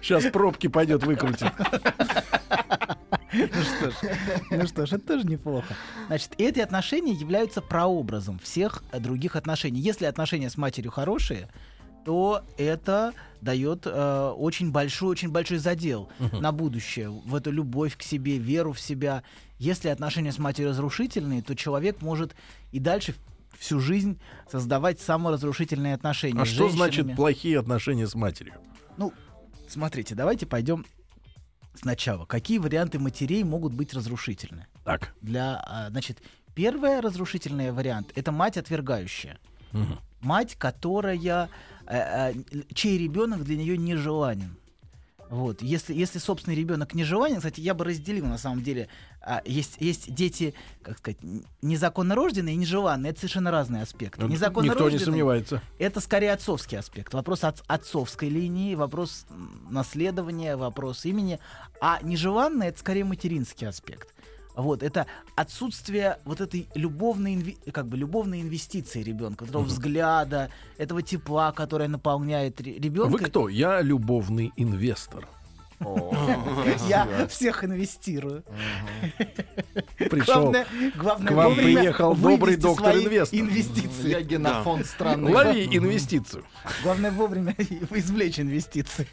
Сейчас 0.02 0.24
пробки 0.26 0.68
пойдет 0.68 1.04
выкрутить. 1.04 1.48
Ну 3.36 3.48
что 3.64 3.92
ж, 3.92 3.96
ну 4.52 4.68
что 4.68 4.86
ж, 4.86 4.94
это 4.94 5.08
тоже 5.08 5.26
неплохо. 5.26 5.76
Значит, 6.08 6.32
эти 6.38 6.60
отношения 6.60 7.14
являются 7.14 7.62
прообразом 7.62 8.40
всех 8.40 8.84
э, 8.92 9.00
других 9.00 9.36
отношений. 9.36 9.80
Если 9.80 10.06
отношения 10.06 10.50
с 10.50 10.58
матерью 10.58 10.92
хорошие, 10.92 11.50
то 12.06 12.44
это 12.58 13.14
дает 13.42 13.86
э, 13.86 14.34
очень 14.38 14.72
большой, 14.72 15.10
очень 15.10 15.32
большой 15.32 15.58
задел 15.58 16.10
на 16.32 16.52
будущее, 16.52 17.10
в 17.10 17.36
эту 17.36 17.52
любовь 17.52 17.98
к 17.98 18.04
себе, 18.04 18.38
веру 18.38 18.74
в 18.74 18.80
себя. 18.80 19.24
Если 19.58 19.90
отношения 19.90 20.32
с 20.32 20.38
матерью 20.38 20.70
разрушительные, 20.70 21.42
то 21.42 21.56
человек 21.56 22.02
может 22.02 22.36
и 22.72 22.80
дальше 22.80 23.16
всю 23.58 23.80
жизнь 23.80 24.20
создавать 24.52 25.00
саморазрушительные 25.00 25.96
отношения. 25.96 26.42
А 26.42 26.46
что 26.46 26.70
значит 26.70 27.16
плохие 27.16 27.60
отношения 27.60 28.08
с 28.08 28.16
матерью? 28.16 28.54
Ну, 28.98 29.14
смотрите, 29.68 30.14
давайте 30.14 30.46
пойдем 30.46 30.86
сначала. 31.76 32.26
Какие 32.26 32.58
варианты 32.58 33.00
матерей 33.00 33.44
могут 33.44 33.74
быть 33.74 33.94
разрушительны? 33.94 34.68
Так. 34.84 35.14
Для, 35.22 35.62
а, 35.66 35.90
значит, 35.90 36.22
первый 36.54 37.00
разрушительный 37.00 37.72
вариант 37.72 38.12
это 38.16 38.32
мать 38.32 38.58
отвергающая. 38.58 39.40
Мгм. 39.72 40.00
Мать, 40.22 40.56
которая, 40.56 41.18
э, 41.18 41.48
э, 41.88 42.34
чей 42.74 42.98
ребенок 42.98 43.44
для 43.44 43.58
нее 43.58 43.78
нежеланен. 43.78 44.58
Вот. 45.30 45.62
Если, 45.62 45.94
если 45.94 46.20
собственный 46.20 46.56
ребенок 46.56 46.94
нежеланен, 46.94 47.38
кстати, 47.38 47.60
я 47.60 47.74
бы 47.74 47.84
разделил 47.86 48.26
на 48.26 48.38
самом 48.38 48.64
деле. 48.64 48.90
А, 49.26 49.42
есть, 49.44 49.78
есть 49.80 50.14
дети, 50.14 50.54
как 50.84 51.00
сказать, 51.00 51.18
незаконно 51.64 52.14
рожденные 52.14 52.54
и 52.54 52.58
нежеланные. 52.58 53.10
Это 53.10 53.22
совершенно 53.22 53.50
разные 53.50 53.82
аспекты. 53.82 54.24
Незаконно 54.26 54.68
Никто 54.68 54.90
не 54.90 55.00
сомневается. 55.00 55.62
это 55.80 56.00
скорее 56.00 56.32
отцовский 56.34 56.78
аспект. 56.78 57.14
Вопрос 57.14 57.44
от, 57.44 57.64
отцовской 57.68 58.30
линии, 58.30 58.76
вопрос 58.76 59.26
наследования, 59.70 60.56
вопрос 60.56 61.06
имени. 61.06 61.40
А 61.82 62.00
нежеланный 62.04 62.68
это 62.68 62.80
скорее 62.80 63.04
материнский 63.04 63.68
аспект. 63.68 64.14
Вот, 64.56 64.84
это 64.84 65.06
отсутствие 65.36 66.20
вот 66.24 66.40
этой 66.40 66.70
любовной, 66.76 67.36
инви- 67.36 67.72
как 67.72 67.88
бы 67.88 67.98
любовной 67.98 68.42
инвестиции 68.42 69.04
ребенка, 69.04 69.44
этого 69.44 69.64
взгляда, 69.64 70.50
этого 70.78 71.02
тепла, 71.02 71.52
которое 71.52 71.90
наполняет 71.90 72.62
ребенка. 72.62 73.12
Вы 73.12 73.20
кто? 73.20 73.50
Я 73.50 73.82
любовный 73.82 74.54
инвестор. 74.56 75.28
Я 76.88 77.28
всех 77.28 77.64
инвестирую. 77.64 78.44
Пришел. 79.98 80.54
Главное, 80.96 81.28
к 81.28 81.32
вам 81.32 81.56
приехал 81.56 82.16
добрый 82.16 82.56
доктор 82.56 82.96
инвестор. 82.96 83.40
Инвестиции. 83.40 84.10
Я 84.10 84.22
генофонд 84.22 84.86
страны. 84.86 85.34
Лови 85.34 85.66
инвестицию. 85.66 86.44
Главное 86.84 87.12
вовремя 87.12 87.56
извлечь 87.92 88.40
инвестиции. 88.40 89.08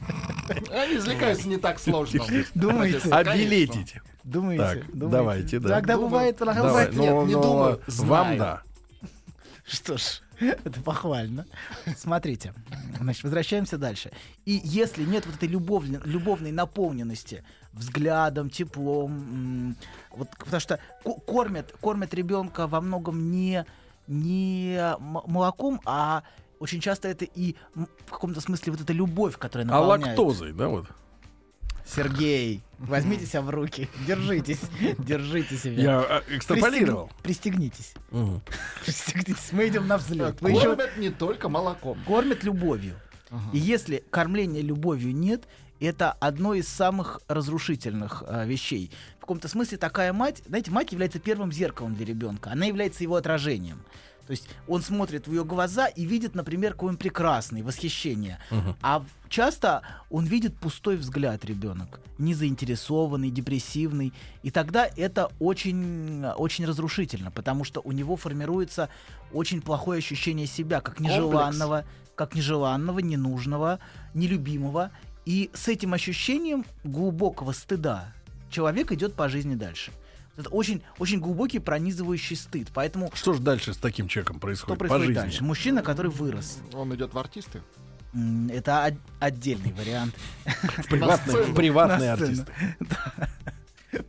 Они 0.70 0.96
извлекаются 0.96 1.48
не 1.48 1.56
так 1.56 1.78
сложно. 1.80 2.24
Думаете? 2.54 3.08
Обилетите. 3.10 4.02
Думаете? 4.24 4.84
Давайте, 4.92 5.58
да. 5.58 5.68
Тогда 5.70 5.94
Думаю. 5.94 6.10
бывает, 6.10 6.38
бывает 6.38 6.92
нет, 6.94 7.26
не 7.26 7.32
думаю, 7.32 7.80
Вам 7.88 8.38
да. 8.38 8.62
Что 9.64 9.96
ж, 9.96 10.22
это 10.64 10.80
похвально. 10.82 11.46
Смотрите, 11.96 12.54
значит, 13.00 13.22
возвращаемся 13.24 13.78
дальше. 13.78 14.10
И 14.44 14.60
если 14.64 15.04
нет 15.04 15.26
вот 15.26 15.36
этой 15.36 15.48
любовной, 15.48 16.00
любовной 16.04 16.52
наполненности 16.52 17.44
взглядом, 17.72 18.50
теплом, 18.50 19.76
вот, 20.10 20.28
потому 20.38 20.60
что 20.60 20.78
ко- 21.04 21.20
кормят, 21.20 21.72
кормят 21.80 22.12
ребенка 22.14 22.66
во 22.66 22.80
многом 22.80 23.30
не, 23.30 23.64
не 24.06 24.94
молоком, 24.98 25.80
а 25.84 26.22
очень 26.58 26.80
часто 26.80 27.08
это 27.08 27.24
и 27.24 27.56
в 27.74 28.10
каком-то 28.10 28.40
смысле 28.40 28.72
вот 28.72 28.80
эта 28.80 28.92
любовь, 28.92 29.36
которая 29.38 29.66
А 29.68 29.70
наполняет. 29.80 30.18
лактозой, 30.18 30.52
да, 30.52 30.68
вот? 30.68 30.86
Сергей, 31.84 32.62
возьмите 32.78 33.26
себя 33.26 33.42
в 33.42 33.50
руки, 33.50 33.88
держитесь, 34.06 34.60
держите 34.98 35.56
себя. 35.56 35.82
Я 35.82 36.00
а, 36.00 36.22
экстраполировал. 36.28 37.10
Пристегни- 37.22 37.70
Пристегнитесь. 37.70 37.94
Пристегнитесь. 38.84 39.52
Мы 39.52 39.68
идем 39.68 39.86
на 39.86 39.98
взлет. 39.98 40.40
Вы 40.40 40.52
еще 40.52 40.74
Кормят 40.76 40.96
не 40.96 41.10
только 41.10 41.48
молоком. 41.48 41.98
кормят 42.06 42.44
любовью. 42.44 42.94
И 43.52 43.58
если 43.58 44.04
кормления 44.10 44.60
любовью 44.60 45.14
нет, 45.14 45.44
это 45.80 46.12
одно 46.12 46.54
из 46.54 46.68
самых 46.68 47.20
разрушительных 47.28 48.22
а, 48.26 48.44
вещей. 48.44 48.90
В 49.16 49.20
каком-то 49.22 49.48
смысле 49.48 49.78
такая 49.78 50.12
мать, 50.12 50.42
знаете, 50.46 50.70
мать 50.70 50.92
является 50.92 51.18
первым 51.18 51.50
зеркалом 51.50 51.94
для 51.94 52.04
ребенка. 52.06 52.50
Она 52.52 52.66
является 52.66 53.02
его 53.02 53.16
отражением. 53.16 53.82
То 54.26 54.30
есть 54.30 54.48
он 54.68 54.82
смотрит 54.82 55.26
в 55.26 55.32
ее 55.32 55.44
глаза 55.44 55.86
и 55.86 56.04
видит, 56.04 56.34
например, 56.34 56.72
какой 56.72 56.90
он 56.90 56.96
прекрасный, 56.96 57.62
восхищение. 57.62 58.38
А 58.80 59.00
в- 59.00 59.04
часто 59.28 59.82
он 60.10 60.26
видит 60.26 60.56
пустой 60.56 60.96
взгляд 60.96 61.44
ребенок, 61.44 62.00
незаинтересованный, 62.18 63.30
депрессивный. 63.30 64.12
И 64.42 64.50
тогда 64.50 64.88
это 64.96 65.30
очень, 65.40 66.24
очень 66.36 66.66
разрушительно, 66.66 67.30
потому 67.30 67.64
что 67.64 67.80
у 67.84 67.92
него 67.92 68.16
формируется 68.16 68.88
очень 69.32 69.60
плохое 69.60 69.98
ощущение 69.98 70.46
себя, 70.46 70.80
как 70.80 71.00
нежеланного, 71.00 71.84
как 72.14 72.34
нежеланного, 72.34 72.98
ненужного, 73.00 73.78
нелюбимого. 74.14 74.90
И 75.24 75.50
с 75.54 75.68
этим 75.68 75.94
ощущением 75.94 76.64
глубокого 76.84 77.52
стыда 77.52 78.12
человек 78.50 78.92
идет 78.92 79.14
по 79.14 79.28
жизни 79.28 79.54
дальше. 79.54 79.92
Это 80.36 80.48
очень, 80.48 80.82
очень 80.98 81.20
глубокий 81.20 81.58
пронизывающий 81.58 82.36
стыд. 82.36 82.68
Поэтому 82.72 83.10
Что 83.14 83.34
же 83.34 83.40
дальше 83.40 83.74
с 83.74 83.76
таким 83.76 84.08
человеком 84.08 84.36
что 84.36 84.40
происходит, 84.40 84.78
по 84.78 84.78
происходит 84.78 85.06
жизни? 85.08 85.20
дальше? 85.20 85.44
Мужчина, 85.44 85.82
который 85.82 86.10
вырос. 86.10 86.58
Он 86.72 86.94
идет 86.94 87.12
в 87.12 87.18
артисты. 87.18 87.60
Это 88.50 88.84
от- 88.86 88.94
отдельный 89.20 89.72
вариант. 89.72 90.14
В 90.44 90.86
приватные, 90.88 91.36
в 91.44 91.54
приватные 91.54 92.10
На 92.10 92.16
сцену. 92.16 92.30
артисты. 92.30 92.52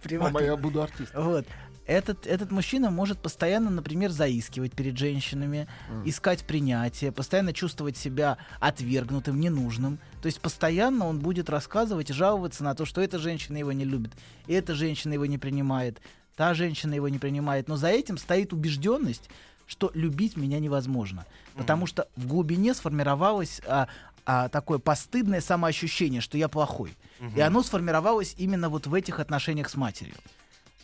Приват- 0.01 0.31
Мама, 0.33 0.41
я 0.45 0.55
буду 0.55 0.81
артистом. 0.81 1.23
Вот. 1.25 1.45
Этот, 1.85 2.25
этот 2.25 2.51
мужчина 2.51 2.89
может 2.91 3.19
постоянно, 3.19 3.69
например, 3.69 4.11
заискивать 4.11 4.73
перед 4.73 4.97
женщинами, 4.97 5.67
искать 6.05 6.45
принятие, 6.45 7.11
постоянно 7.11 7.51
чувствовать 7.51 7.97
себя 7.97 8.37
отвергнутым, 8.59 9.39
ненужным. 9.39 9.99
То 10.21 10.27
есть 10.27 10.39
постоянно 10.39 11.07
он 11.07 11.19
будет 11.19 11.49
рассказывать 11.49 12.09
и 12.09 12.13
жаловаться 12.13 12.63
на 12.63 12.73
то, 12.73 12.85
что 12.85 13.01
эта 13.01 13.19
женщина 13.19 13.57
его 13.57 13.73
не 13.73 13.83
любит, 13.83 14.13
эта 14.47 14.75
женщина 14.75 15.13
его 15.13 15.25
не 15.25 15.37
принимает, 15.37 16.01
та 16.35 16.53
женщина 16.53 16.93
его 16.93 17.09
не 17.09 17.19
принимает. 17.19 17.67
Но 17.67 17.75
за 17.75 17.89
этим 17.89 18.17
стоит 18.17 18.53
убежденность, 18.53 19.29
что 19.67 19.91
любить 19.93 20.37
меня 20.37 20.59
невозможно. 20.59 21.25
Потому 21.55 21.85
что 21.85 22.07
в 22.15 22.27
глубине 22.27 22.73
сформировалось 22.73 23.61
а, 23.67 23.87
а, 24.25 24.49
такое 24.49 24.79
постыдное 24.79 25.41
самоощущение, 25.41 26.21
что 26.21 26.37
я 26.37 26.47
плохой. 26.47 26.95
И 27.35 27.41
оно 27.41 27.63
сформировалось 27.63 28.35
именно 28.37 28.69
вот 28.69 28.87
в 28.87 28.93
этих 28.93 29.19
отношениях 29.19 29.69
с 29.69 29.75
матерью. 29.75 30.15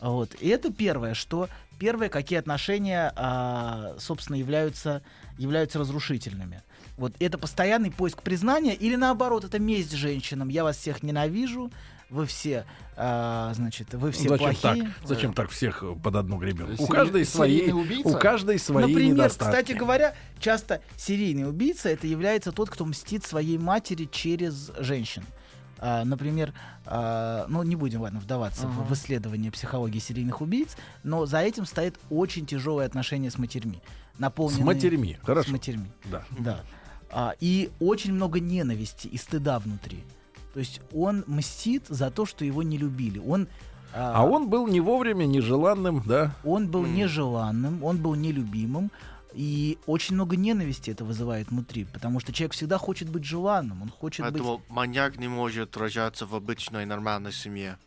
Вот. 0.01 0.33
И 0.39 0.47
это 0.47 0.71
первое, 0.71 1.13
что 1.13 1.49
первое, 1.77 2.09
какие 2.09 2.39
отношения, 2.39 3.11
а, 3.15 3.95
собственно, 3.99 4.35
являются, 4.37 5.01
являются 5.37 5.79
разрушительными. 5.79 6.61
Вот 6.97 7.13
это 7.19 7.37
постоянный 7.37 7.91
поиск 7.91 8.21
признания, 8.21 8.73
или 8.75 8.95
наоборот, 8.95 9.43
это 9.45 9.59
месть 9.59 9.91
женщинам. 9.93 10.49
Я 10.49 10.63
вас 10.63 10.77
всех 10.77 11.03
ненавижу, 11.03 11.71
вы 12.09 12.25
все, 12.25 12.65
а, 12.97 13.53
значит, 13.53 13.93
вы 13.93 14.11
все 14.11 14.29
Зачем 14.29 14.47
так? 14.55 14.61
плохие. 14.61 14.93
Зачем 15.05 15.33
так 15.33 15.49
всех 15.51 15.83
э, 15.83 15.95
под 15.95 16.15
одну 16.15 16.37
гребенку? 16.37 16.73
У 16.73 16.75
Серий- 16.87 16.87
каждой 16.91 17.25
свои, 17.25 17.71
убийца? 17.71 18.09
у 18.09 18.19
каждой 18.19 18.59
свои 18.59 18.85
Например, 18.85 19.13
недостатки. 19.13 19.51
кстати 19.51 19.77
говоря, 19.77 20.15
часто 20.39 20.81
серийный 20.97 21.47
убийца 21.47 21.87
это 21.89 22.07
является 22.07 22.51
тот, 22.51 22.69
кто 22.69 22.83
мстит 22.85 23.25
своей 23.25 23.57
матери 23.59 24.09
через 24.11 24.71
женщин. 24.79 25.23
А, 25.81 26.03
например, 26.03 26.53
а, 26.85 27.45
ну 27.47 27.63
не 27.63 27.75
будем 27.75 28.01
ладно 28.01 28.19
вдаваться 28.19 28.67
в, 28.67 28.87
в 28.89 28.93
исследование 28.93 29.51
психологии 29.51 29.99
серийных 29.99 30.41
убийц, 30.41 30.75
но 31.03 31.25
за 31.25 31.39
этим 31.39 31.65
стоит 31.65 31.97
очень 32.09 32.45
тяжелое 32.45 32.85
отношение 32.85 33.31
с 33.31 33.37
матерьми, 33.37 33.81
С 34.15 34.19
наполненные 34.19 34.65
матерьми, 34.65 35.17
с 35.21 35.25
хорошо. 35.25 35.51
матерьми, 35.51 35.87
Да. 36.11 36.23
да, 36.37 36.59
А, 37.11 37.33
и 37.39 37.69
очень 37.79 38.13
много 38.13 38.39
ненависти 38.39 39.07
и 39.07 39.17
стыда 39.17 39.59
внутри. 39.59 40.03
То 40.53 40.59
есть 40.59 40.81
он 40.93 41.23
мстит 41.27 41.85
за 41.87 42.11
то, 42.11 42.25
что 42.25 42.43
его 42.43 42.61
не 42.63 42.77
любили. 42.77 43.19
Он 43.19 43.47
А 43.93 44.23
он 44.25 44.49
был 44.49 44.67
не 44.67 44.81
вовремя, 44.81 45.25
нежеланным, 45.25 46.03
да? 46.05 46.35
он 46.43 46.67
был 46.67 46.85
нежеланным, 46.85 47.83
он 47.83 47.97
был 47.97 48.15
нелюбимым, 48.15 48.91
и 49.33 49.77
очень 49.85 50.15
много 50.15 50.35
ненависти 50.35 50.91
это 50.91 51.05
вызывает 51.05 51.49
внутри, 51.49 51.85
потому 51.85 52.19
что 52.19 52.33
человек 52.33 52.53
всегда 52.53 52.77
хочет 52.77 53.09
быть 53.09 53.23
желанным, 53.23 53.81
он 53.81 53.89
хочет 53.89 54.25
быть... 54.25 54.33
Поэтому 54.33 54.61
маньяк 54.69 55.17
не 55.17 55.27
может 55.27 55.77
рожаться 55.77 56.25
в 56.25 56.35
обычной 56.35 56.85
нормальной 56.85 57.31
семье. 57.31 57.77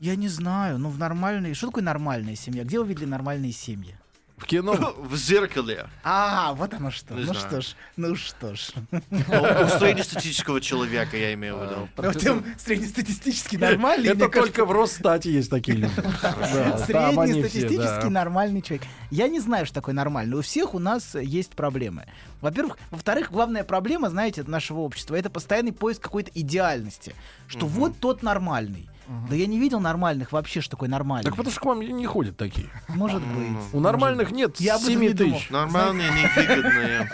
Я 0.00 0.16
не 0.16 0.28
знаю, 0.28 0.78
ну 0.78 0.88
в 0.88 0.98
нормальной... 0.98 1.54
Что 1.54 1.68
такое 1.68 1.84
нормальная 1.84 2.36
семья? 2.36 2.64
Где 2.64 2.80
вы 2.80 2.88
видели 2.88 3.06
нормальные 3.06 3.52
семьи? 3.52 3.96
В 4.36 4.46
кино. 4.46 4.94
В 4.98 5.16
зеркале. 5.16 5.86
А, 6.02 6.54
вот 6.54 6.74
оно 6.74 6.90
что. 6.90 7.14
Не 7.14 7.24
ну 7.24 7.34
знаю. 7.34 7.40
что 7.40 7.60
ж, 7.60 7.76
ну 7.96 8.16
что 8.16 8.54
ж. 8.54 8.70
У, 8.90 8.96
у 8.96 9.68
среднестатистического 9.78 10.60
человека, 10.60 11.16
я 11.16 11.32
имею 11.34 11.56
в 11.56 11.62
виду. 11.62 11.88
Ну, 11.96 12.12
тем 12.12 12.44
среднестатистически 12.58 13.56
нормальный, 13.56 14.10
Это 14.10 14.28
только 14.28 14.64
в 14.64 14.72
Росстате 14.72 15.32
есть 15.32 15.50
такие 15.50 15.78
люди. 15.78 15.94
Среднестатистически 16.86 18.06
нормальный 18.06 18.60
человек. 18.60 18.86
Я 19.10 19.28
не 19.28 19.40
знаю, 19.40 19.66
что 19.66 19.76
такое 19.76 19.94
нормальный. 19.94 20.36
У 20.36 20.42
всех 20.42 20.74
у 20.74 20.78
нас 20.78 21.14
есть 21.14 21.52
проблемы. 21.52 22.06
Во-первых, 22.40 22.78
во-вторых, 22.90 23.30
главная 23.30 23.64
проблема, 23.64 24.10
знаете, 24.10 24.42
нашего 24.42 24.80
общества 24.80 25.14
это 25.14 25.30
постоянный 25.30 25.72
поиск 25.72 26.02
какой-то 26.02 26.30
идеальности, 26.34 27.14
что 27.46 27.66
вот 27.66 27.98
тот 28.00 28.22
нормальный. 28.22 28.88
Да 29.28 29.36
я 29.36 29.46
не 29.46 29.58
видел 29.58 29.80
нормальных 29.80 30.32
вообще, 30.32 30.60
что 30.60 30.72
такое 30.72 30.88
нормальный. 30.88 31.24
Так 31.24 31.36
потому 31.36 31.50
что 31.50 31.60
к 31.60 31.64
вам 31.66 31.80
не 31.80 32.06
ходят 32.06 32.36
такие. 32.36 32.68
Может 32.88 33.22
быть. 33.22 33.48
У 33.72 33.80
нормальных 33.80 34.30
нет 34.30 34.58
Я 34.60 34.74
об 34.76 34.82
этом 34.82 34.92
7 34.92 35.00
не 35.00 35.08
думал. 35.10 35.34
тысяч. 35.38 35.50
Нормальные, 35.50 36.08
невыгодные. 36.10 37.10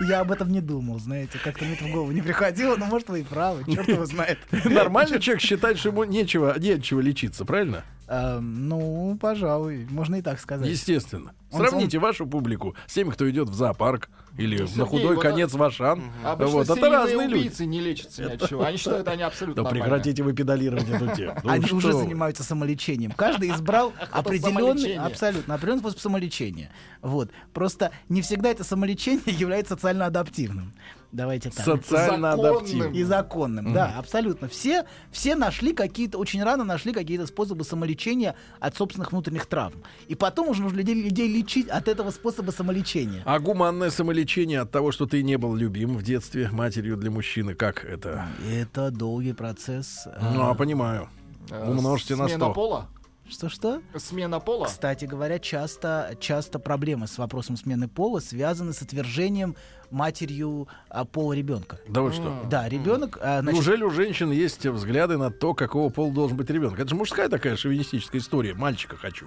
Я 0.08 0.20
об 0.20 0.32
этом 0.32 0.50
не 0.50 0.60
думал, 0.60 0.98
знаете, 0.98 1.38
как-то 1.42 1.64
мне 1.64 1.74
это 1.74 1.84
в 1.84 1.90
голову 1.90 2.12
не 2.12 2.22
приходило, 2.22 2.76
но 2.76 2.86
может 2.86 3.08
вы 3.08 3.20
и 3.20 3.24
правы, 3.24 3.64
черт 3.72 3.88
его 3.88 4.06
знает. 4.06 4.38
Нормальный 4.64 5.20
человек 5.20 5.42
считает, 5.42 5.78
что 5.78 5.90
ему 5.90 6.04
нечего, 6.04 6.58
нечего 6.58 7.00
лечиться, 7.00 7.44
правильно? 7.44 7.84
Эм, 8.08 8.68
Ну, 8.68 9.18
пожалуй, 9.20 9.86
можно 9.90 10.16
и 10.16 10.22
так 10.22 10.40
сказать. 10.40 10.66
Естественно. 10.68 11.32
Он- 11.50 11.60
Сравните 11.60 11.98
вашу 11.98 12.26
публику 12.26 12.76
с 12.86 12.92
теми, 12.94 13.10
кто 13.10 13.28
идет 13.30 13.48
в 13.48 13.54
зоопарк 13.54 14.10
или 14.36 14.58
на 14.60 14.66
Сергей, 14.66 14.84
худой 14.84 15.14
вот 15.16 15.22
конец 15.22 15.52
в 15.52 15.62
Ашан. 15.62 16.02
Обычно 16.24 16.52
Вот, 16.52 16.68
это 16.70 16.90
разные 16.90 17.26
люди. 17.26 17.40
убийцы 17.40 17.64
не 17.66 17.80
лечатся 17.80 18.22
ни 18.24 18.32
от 18.34 18.48
чего. 18.48 18.64
Они 18.64 18.76
считают, 18.76 19.08
они 19.08 19.22
абсолютно 19.22 19.62
Да 19.64 19.70
прекратите 19.70 20.22
вы 20.22 20.32
педалировать 20.34 20.88
эту 20.88 21.14
тему. 21.16 21.34
Ну 21.42 21.50
Они 21.50 21.70
уже 21.72 21.92
занимаются 21.92 22.42
самолечением. 22.44 23.12
Каждый 23.12 23.50
избрал 23.50 23.92
определенный, 24.12 24.96
абсолютно 24.96 25.54
определенный 25.54 25.80
способ 25.80 26.00
самолечения. 26.00 26.70
Вот. 27.02 27.30
Просто 27.54 27.92
не 28.08 28.20
всегда 28.22 28.50
это 28.50 28.62
самолечение 28.64 29.22
является 29.26 29.74
социально 29.74 30.06
адаптивным. 30.06 30.72
Давайте 31.10 31.50
так. 31.50 31.64
Социально 31.64 32.32
Законным. 32.32 32.56
адаптивный. 32.56 32.98
И 32.98 33.02
законным, 33.02 33.72
да, 33.72 33.94
абсолютно. 33.96 34.48
Все, 34.48 34.84
все 35.10 35.36
нашли 35.36 35.72
какие-то, 35.72 36.18
очень 36.18 36.42
рано 36.42 36.64
нашли 36.64 36.92
какие-то 36.92 37.26
способы 37.26 37.64
самолечения 37.64 38.34
от 38.60 38.76
собственных 38.76 39.12
внутренних 39.12 39.46
травм. 39.46 39.82
И 40.08 40.14
потом 40.14 40.48
уже 40.48 40.62
нужно 40.62 40.76
людей, 40.76 40.94
людей 40.94 41.28
лечить 41.28 41.68
от 41.68 41.88
этого 41.88 42.10
способа 42.10 42.50
самолечения. 42.50 43.22
А 43.24 43.38
гуманное 43.38 43.90
самолечение 43.90 44.60
от 44.60 44.70
того, 44.70 44.92
что 44.92 45.06
ты 45.06 45.22
не 45.22 45.38
был 45.38 45.54
любим 45.54 45.96
в 45.96 46.02
детстве 46.02 46.50
матерью 46.52 46.96
для 46.96 47.10
мужчины, 47.10 47.54
как 47.54 47.84
это? 47.84 48.26
Это 48.46 48.90
долгий 48.90 49.32
процесс. 49.32 50.06
Ну, 50.34 50.42
а 50.42 50.50
а, 50.50 50.54
понимаю. 50.54 51.08
Э, 51.50 51.70
Умножьте 51.70 52.16
на 52.16 52.26
Смена 52.26 52.46
100. 52.46 52.52
пола? 52.54 52.88
Что-что? 53.28 53.82
Смена 53.96 54.40
пола? 54.40 54.66
Кстати 54.66 55.04
говоря, 55.04 55.38
часто, 55.38 56.16
часто 56.18 56.58
проблемы 56.58 57.06
с 57.06 57.18
вопросом 57.18 57.56
смены 57.56 57.86
пола 57.86 58.20
связаны 58.20 58.72
с 58.72 58.80
отвержением 58.80 59.54
матерью 59.90 60.68
а, 60.88 61.04
пола 61.04 61.32
ребенка. 61.32 61.78
Да 61.88 62.02
вы 62.02 62.12
что? 62.12 62.42
Да, 62.50 62.68
ребенок, 62.68 63.18
а, 63.20 63.40
значит, 63.40 63.54
Неужели 63.54 63.82
у 63.84 63.90
женщин 63.90 64.30
есть 64.30 64.66
взгляды 64.66 65.16
на 65.16 65.30
то, 65.30 65.54
какого 65.54 65.90
пола 65.90 66.12
должен 66.12 66.36
быть 66.36 66.50
ребенок? 66.50 66.78
Это 66.78 66.88
же 66.88 66.96
мужская 66.96 67.28
такая 67.28 67.56
шовинистическая 67.56 68.20
история. 68.20 68.54
Мальчика 68.54 68.96
хочу. 68.96 69.26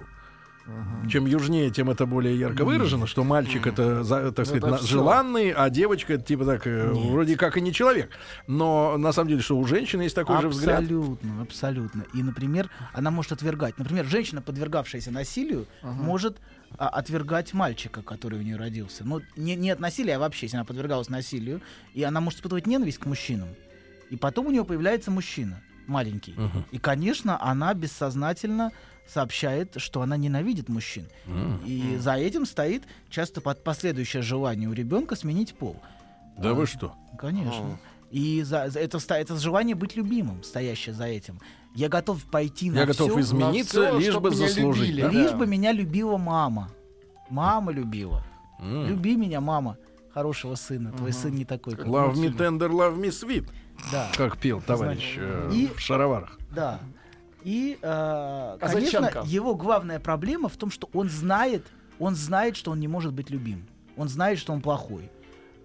Чем 1.10 1.26
южнее, 1.26 1.70
тем 1.70 1.90
это 1.90 2.06
более 2.06 2.38
ярко 2.38 2.64
выражено, 2.64 3.06
что 3.06 3.24
мальчик 3.24 3.66
это, 3.66 4.32
так 4.32 4.46
сказать, 4.46 4.62
Это 4.62 4.86
желанный, 4.86 5.50
а 5.50 5.68
девочка 5.70 6.14
это 6.14 6.24
типа 6.24 6.44
так, 6.44 6.66
э, 6.66 6.92
вроде 6.92 7.36
как 7.36 7.56
и 7.56 7.60
не 7.60 7.72
человек. 7.72 8.10
Но 8.46 8.96
на 8.96 9.12
самом 9.12 9.30
деле, 9.30 9.42
что 9.42 9.58
у 9.58 9.66
женщины 9.66 10.02
есть 10.02 10.14
такой 10.14 10.40
же 10.40 10.48
взгляд. 10.48 10.80
абсолютно, 10.80 11.42
абсолютно. 11.42 12.04
И, 12.14 12.22
например, 12.22 12.70
она 12.92 13.10
может 13.10 13.32
отвергать. 13.32 13.78
Например, 13.78 14.06
женщина, 14.06 14.40
подвергавшаяся 14.40 15.10
насилию, 15.10 15.66
может 15.82 16.38
а, 16.78 16.88
отвергать 16.88 17.52
мальчика, 17.52 18.02
который 18.02 18.38
у 18.38 18.42
нее 18.42 18.56
родился. 18.56 19.04
Ну, 19.04 19.20
не, 19.36 19.56
не 19.56 19.70
от 19.70 19.80
насилия, 19.80 20.16
а 20.16 20.18
вообще, 20.18 20.46
если 20.46 20.56
она 20.56 20.64
подвергалась 20.64 21.08
насилию, 21.08 21.60
и 21.94 22.02
она 22.02 22.20
может 22.20 22.38
испытывать 22.38 22.66
ненависть 22.66 22.98
к 22.98 23.06
мужчинам. 23.06 23.48
И 24.10 24.16
потом 24.16 24.46
у 24.46 24.50
нее 24.50 24.64
появляется 24.64 25.10
мужчина. 25.10 25.60
Маленький. 25.86 26.34
Мгм. 26.36 26.64
И, 26.70 26.78
конечно, 26.78 27.40
она 27.42 27.74
бессознательно 27.74 28.72
сообщает, 29.06 29.74
что 29.78 30.02
она 30.02 30.16
ненавидит 30.16 30.68
мужчин. 30.68 31.06
М. 31.26 31.60
И 31.66 31.96
за 31.98 32.14
этим 32.14 32.46
стоит 32.46 32.84
часто 33.10 33.40
под 33.40 33.64
последующее 33.64 34.22
желание 34.22 34.68
у 34.68 34.72
ребенка 34.72 35.16
сменить 35.16 35.54
пол. 35.54 35.76
Да 36.38 36.54
вы 36.54 36.66
что? 36.66 36.94
Конечно. 37.18 37.78
И 38.10 38.42
за, 38.42 38.68
за 38.70 38.80
это, 38.80 38.98
это 39.14 39.36
желание 39.36 39.74
быть 39.74 39.96
любимым, 39.96 40.42
стоящее 40.42 40.94
за 40.94 41.04
этим. 41.04 41.40
Я 41.74 41.88
готов 41.88 42.22
пойти 42.26 42.70
на 42.70 42.80
Я 42.80 42.86
готов 42.86 43.10
всё, 43.10 43.20
измениться, 43.20 43.80
на 43.80 43.88
всё, 43.88 43.98
лишь 43.98 44.16
бы 44.18 44.30
меня 44.30 44.48
заслужить. 44.48 44.88
любили. 44.88 45.02
да? 45.02 45.08
лишь 45.10 45.30
Да. 45.30 45.36
бы 45.38 45.46
меня 45.46 45.72
любила 45.72 46.16
мама. 46.18 46.70
Мама 47.30 47.72
любила. 47.72 48.22
М. 48.60 48.86
Люби 48.88 49.16
меня, 49.16 49.40
мама, 49.40 49.78
хорошего 50.12 50.54
сына. 50.54 50.92
Твой 50.92 51.12
сын 51.12 51.34
не 51.34 51.46
такой, 51.46 51.74
как 51.74 51.86
Love 51.86 52.14
me 52.14 52.36
tender, 52.36 52.68
love 52.70 52.98
me 53.00 53.08
sweet, 53.08 53.48
Да, 53.90 54.10
как 54.16 54.38
пел 54.38 54.60
товарищ 54.60 55.14
э, 55.18 55.50
И- 55.52 55.66
в 55.66 55.80
шароварах. 55.80 56.38
да. 56.54 56.80
И, 57.44 57.76
э, 57.82 58.56
конечно, 58.60 59.00
Казаченко. 59.00 59.22
его 59.26 59.56
главная 59.56 59.98
проблема 59.98 60.48
в 60.48 60.56
том, 60.56 60.70
что 60.70 60.88
он 60.92 61.08
знает, 61.08 61.66
он 61.98 62.14
знает, 62.14 62.56
что 62.56 62.70
он 62.70 62.78
не 62.78 62.86
может 62.86 63.12
быть 63.12 63.30
любим. 63.30 63.66
Он 63.96 64.08
знает, 64.08 64.38
что 64.38 64.52
он 64.52 64.60
плохой. 64.62 65.10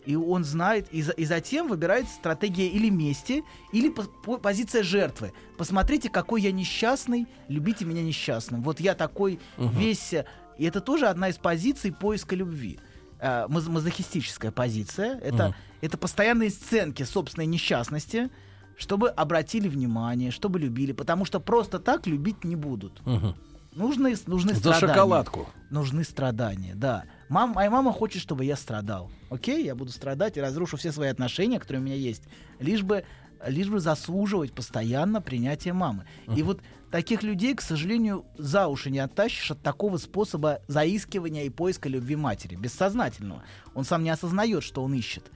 И 0.08 0.16
он 0.16 0.44
знает, 0.44 0.88
и, 0.92 1.04
за- 1.04 1.12
и 1.12 1.26
затем 1.26 1.68
выбирает 1.68 2.08
стратегия 2.10 2.68
или 2.68 2.90
мести, 2.90 3.44
или 3.74 3.90
по- 3.90 4.04
по- 4.24 4.38
позиция 4.38 4.82
жертвы. 4.82 5.34
Посмотрите, 5.58 6.10
какой 6.10 6.42
я 6.42 6.52
несчастный, 6.52 7.28
любите 7.48 7.86
меня 7.86 8.02
несчастным. 8.02 8.64
Вот 8.64 8.80
я 8.80 8.96
такой 8.96 9.40
весь... 9.58 10.14
э, 10.14 10.26
И 10.58 10.66
это 10.66 10.82
тоже 10.82 11.06
одна 11.08 11.30
из 11.30 11.38
позиций 11.38 11.92
поиска 11.94 12.36
любви. 12.36 12.80
Э, 13.20 13.48
маз- 13.48 13.68
мазохистическая 13.68 14.52
позиция. 14.52 15.18
Это, 15.20 15.56
это 15.82 15.98
постоянные 15.98 16.50
сценки 16.50 17.04
собственной 17.04 17.46
несчастности, 17.48 18.30
чтобы 18.78 19.10
обратили 19.10 19.68
внимание, 19.68 20.30
чтобы 20.32 20.60
любили. 20.60 20.92
Потому 20.92 21.26
что 21.26 21.40
просто 21.40 21.80
так 21.80 22.06
любить 22.08 22.44
не 22.44 22.56
будут. 22.56 23.06
Мгм. 23.06 23.36
Нужны, 23.74 24.16
нужны 24.26 24.54
За 24.54 24.60
страдания 24.60 24.94
шоколадку. 24.94 25.48
нужны 25.70 26.04
страдания, 26.04 26.74
да. 26.76 27.04
Мам, 27.30 27.52
моя 27.52 27.70
мама 27.70 27.94
хочет, 27.94 28.22
чтобы 28.24 28.44
я 28.44 28.56
страдал. 28.56 29.12
Окей, 29.30 29.64
я 29.66 29.76
буду 29.76 29.92
страдать 29.92 30.36
и 30.38 30.42
разрушу 30.42 30.78
все 30.78 30.92
свои 30.92 31.10
отношения, 31.10 31.60
которые 31.60 31.82
у 31.82 31.86
меня 31.86 31.96
есть, 31.96 32.24
лишь 32.60 32.82
бы, 32.82 33.04
лишь 33.46 33.70
бы 33.70 33.80
заслуживать 33.80 34.54
постоянно 34.54 35.22
принятия 35.22 35.74
мамы. 35.74 36.06
И 36.36 36.44
вот 36.44 36.62
таких 36.92 37.24
людей, 37.24 37.56
к 37.56 37.62
сожалению, 37.62 38.26
за 38.38 38.68
уши 38.68 38.90
не 38.90 39.00
оттащишь 39.00 39.52
от 39.52 39.62
такого 39.62 39.98
способа 39.98 40.62
заискивания 40.68 41.44
и 41.44 41.50
поиска 41.50 41.90
любви 41.90 42.16
матери, 42.16 42.56
бессознательного. 42.56 43.44
Он 43.74 43.84
сам 43.84 44.04
не 44.04 44.10
осознает, 44.10 44.64
что 44.64 44.84
он 44.84 44.94
ищет. 44.94 45.32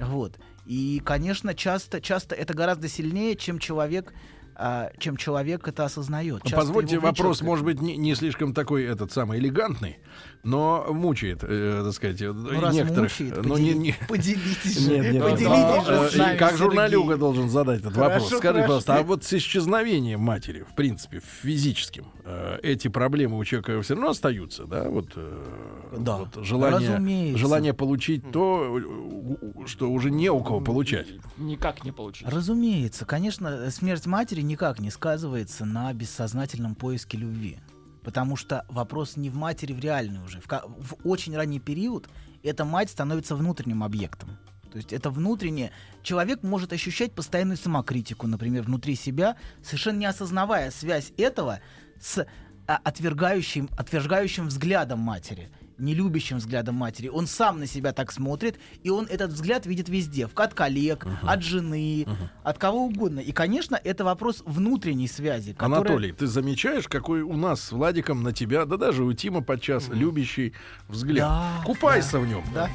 Вот. 0.00 0.38
И, 0.66 1.00
конечно, 1.04 1.54
часто, 1.54 2.00
часто 2.00 2.34
это 2.34 2.54
гораздо 2.54 2.88
сильнее, 2.88 3.36
чем 3.36 3.58
человек, 3.58 4.14
а, 4.56 4.90
чем 4.98 5.16
человек 5.16 5.66
это 5.68 5.84
осознает. 5.84 6.42
Ну, 6.44 6.50
Часто 6.50 6.56
Позвольте, 6.56 6.98
вопрос 6.98 7.42
может 7.42 7.64
быть 7.64 7.80
не, 7.80 7.96
не 7.96 8.14
слишком 8.14 8.54
такой 8.54 8.84
этот 8.84 9.12
самый 9.12 9.38
элегантный, 9.38 9.98
но 10.44 10.86
мучает, 10.90 11.40
э, 11.42 11.82
так 11.84 11.92
сказать, 11.94 12.20
э, 12.22 12.32
Ну, 12.32 12.60
раз 12.60 12.74
некоторых. 12.74 13.10
мучает, 13.20 13.44
но 13.44 13.54
подели- 13.56 13.62
не- 13.74 13.74
не- 13.74 13.94
поделитесь 14.08 14.78
же. 14.78 14.90
Нет, 14.90 15.12
нет, 15.14 15.22
поделитесь 15.22 15.88
э, 15.88 16.02
же 16.04 16.10
с 16.10 16.16
нами, 16.16 16.36
Как 16.38 16.50
Сергей. 16.52 16.64
журналюга 16.64 17.16
должен 17.16 17.48
задать 17.48 17.80
этот 17.80 17.94
Хорошо, 17.94 18.10
вопрос. 18.24 18.28
Скажи, 18.28 18.42
хорошо. 18.42 18.62
пожалуйста, 18.62 18.96
а 18.96 19.02
вот 19.02 19.24
с 19.24 19.32
исчезновением 19.32 20.20
матери, 20.20 20.64
в 20.70 20.74
принципе, 20.74 21.20
физическим, 21.42 22.06
э, 22.24 22.58
эти 22.62 22.88
проблемы 22.88 23.38
у 23.38 23.44
человека 23.44 23.80
все 23.82 23.94
равно 23.94 24.10
остаются, 24.10 24.64
да? 24.64 24.88
Вот, 24.88 25.08
э, 25.16 25.94
Да, 25.98 26.18
вот 26.18 26.44
желание, 26.44 26.90
разумеется. 26.90 27.38
желание 27.38 27.74
получить 27.74 28.30
то, 28.30 28.78
э, 28.78 29.66
что 29.66 29.90
уже 29.90 30.10
не 30.10 30.30
у 30.30 30.40
кого 30.42 30.60
получать. 30.60 31.06
Никак 31.38 31.84
не 31.84 31.92
получится. 31.92 32.30
Разумеется, 32.30 33.04
конечно, 33.04 33.70
смерть 33.70 34.06
матери 34.06 34.40
никак 34.42 34.78
не 34.80 34.90
сказывается 34.90 35.64
на 35.64 35.92
бессознательном 35.92 36.74
поиске 36.74 37.16
любви. 37.18 37.58
Потому 38.04 38.36
что 38.36 38.64
вопрос 38.68 39.16
не 39.16 39.30
в 39.30 39.34
матери, 39.34 39.72
в 39.72 39.80
реальной 39.80 40.22
уже. 40.22 40.40
В, 40.40 40.46
в 40.46 40.96
очень 41.04 41.34
ранний 41.34 41.60
период 41.60 42.08
эта 42.42 42.64
мать 42.64 42.90
становится 42.90 43.34
внутренним 43.34 43.82
объектом. 43.82 44.38
То 44.70 44.78
есть 44.78 44.92
это 44.92 45.10
внутреннее. 45.10 45.70
Человек 46.02 46.42
может 46.42 46.72
ощущать 46.72 47.12
постоянную 47.12 47.56
самокритику, 47.56 48.26
например, 48.26 48.64
внутри 48.64 48.96
себя, 48.96 49.36
совершенно 49.62 49.98
не 49.98 50.06
осознавая 50.06 50.70
связь 50.70 51.12
этого 51.16 51.60
с 52.00 52.26
а, 52.66 52.80
отвергающим, 52.82 53.68
отвергающим 53.76 54.48
взглядом 54.48 54.98
матери, 54.98 55.50
нелюбящим 55.78 56.38
взглядом 56.38 56.74
матери. 56.76 57.08
Он 57.08 57.26
сам 57.26 57.58
на 57.60 57.66
себя 57.66 57.92
так 57.92 58.12
смотрит, 58.12 58.58
и 58.82 58.90
он 58.90 59.06
этот 59.06 59.32
взгляд 59.32 59.66
видит 59.66 59.88
везде. 59.88 60.28
От 60.34 60.54
коллег, 60.54 61.06
от 61.22 61.42
жены, 61.42 62.06
от 62.42 62.58
кого 62.58 62.84
угодно. 62.86 63.20
И, 63.20 63.32
конечно, 63.32 63.78
это 63.82 64.04
вопрос 64.04 64.42
внутренней 64.46 65.08
связи. 65.08 65.52
которая- 65.52 65.80
Анатолий, 65.80 66.12
ты 66.12 66.26
замечаешь, 66.26 66.88
какой 66.88 67.22
у 67.22 67.36
нас 67.36 67.60
с 67.62 67.72
Владиком 67.72 68.22
на 68.22 68.32
тебя, 68.32 68.64
да 68.64 68.76
даже 68.76 69.04
у 69.04 69.12
Тима 69.12 69.42
подчас 69.42 69.88
любящий 69.88 70.52
взгляд. 70.88 71.28
Да, 71.28 71.62
Купайся 71.64 72.18
в 72.20 72.26
нем. 72.26 72.44
Да. 72.54 72.68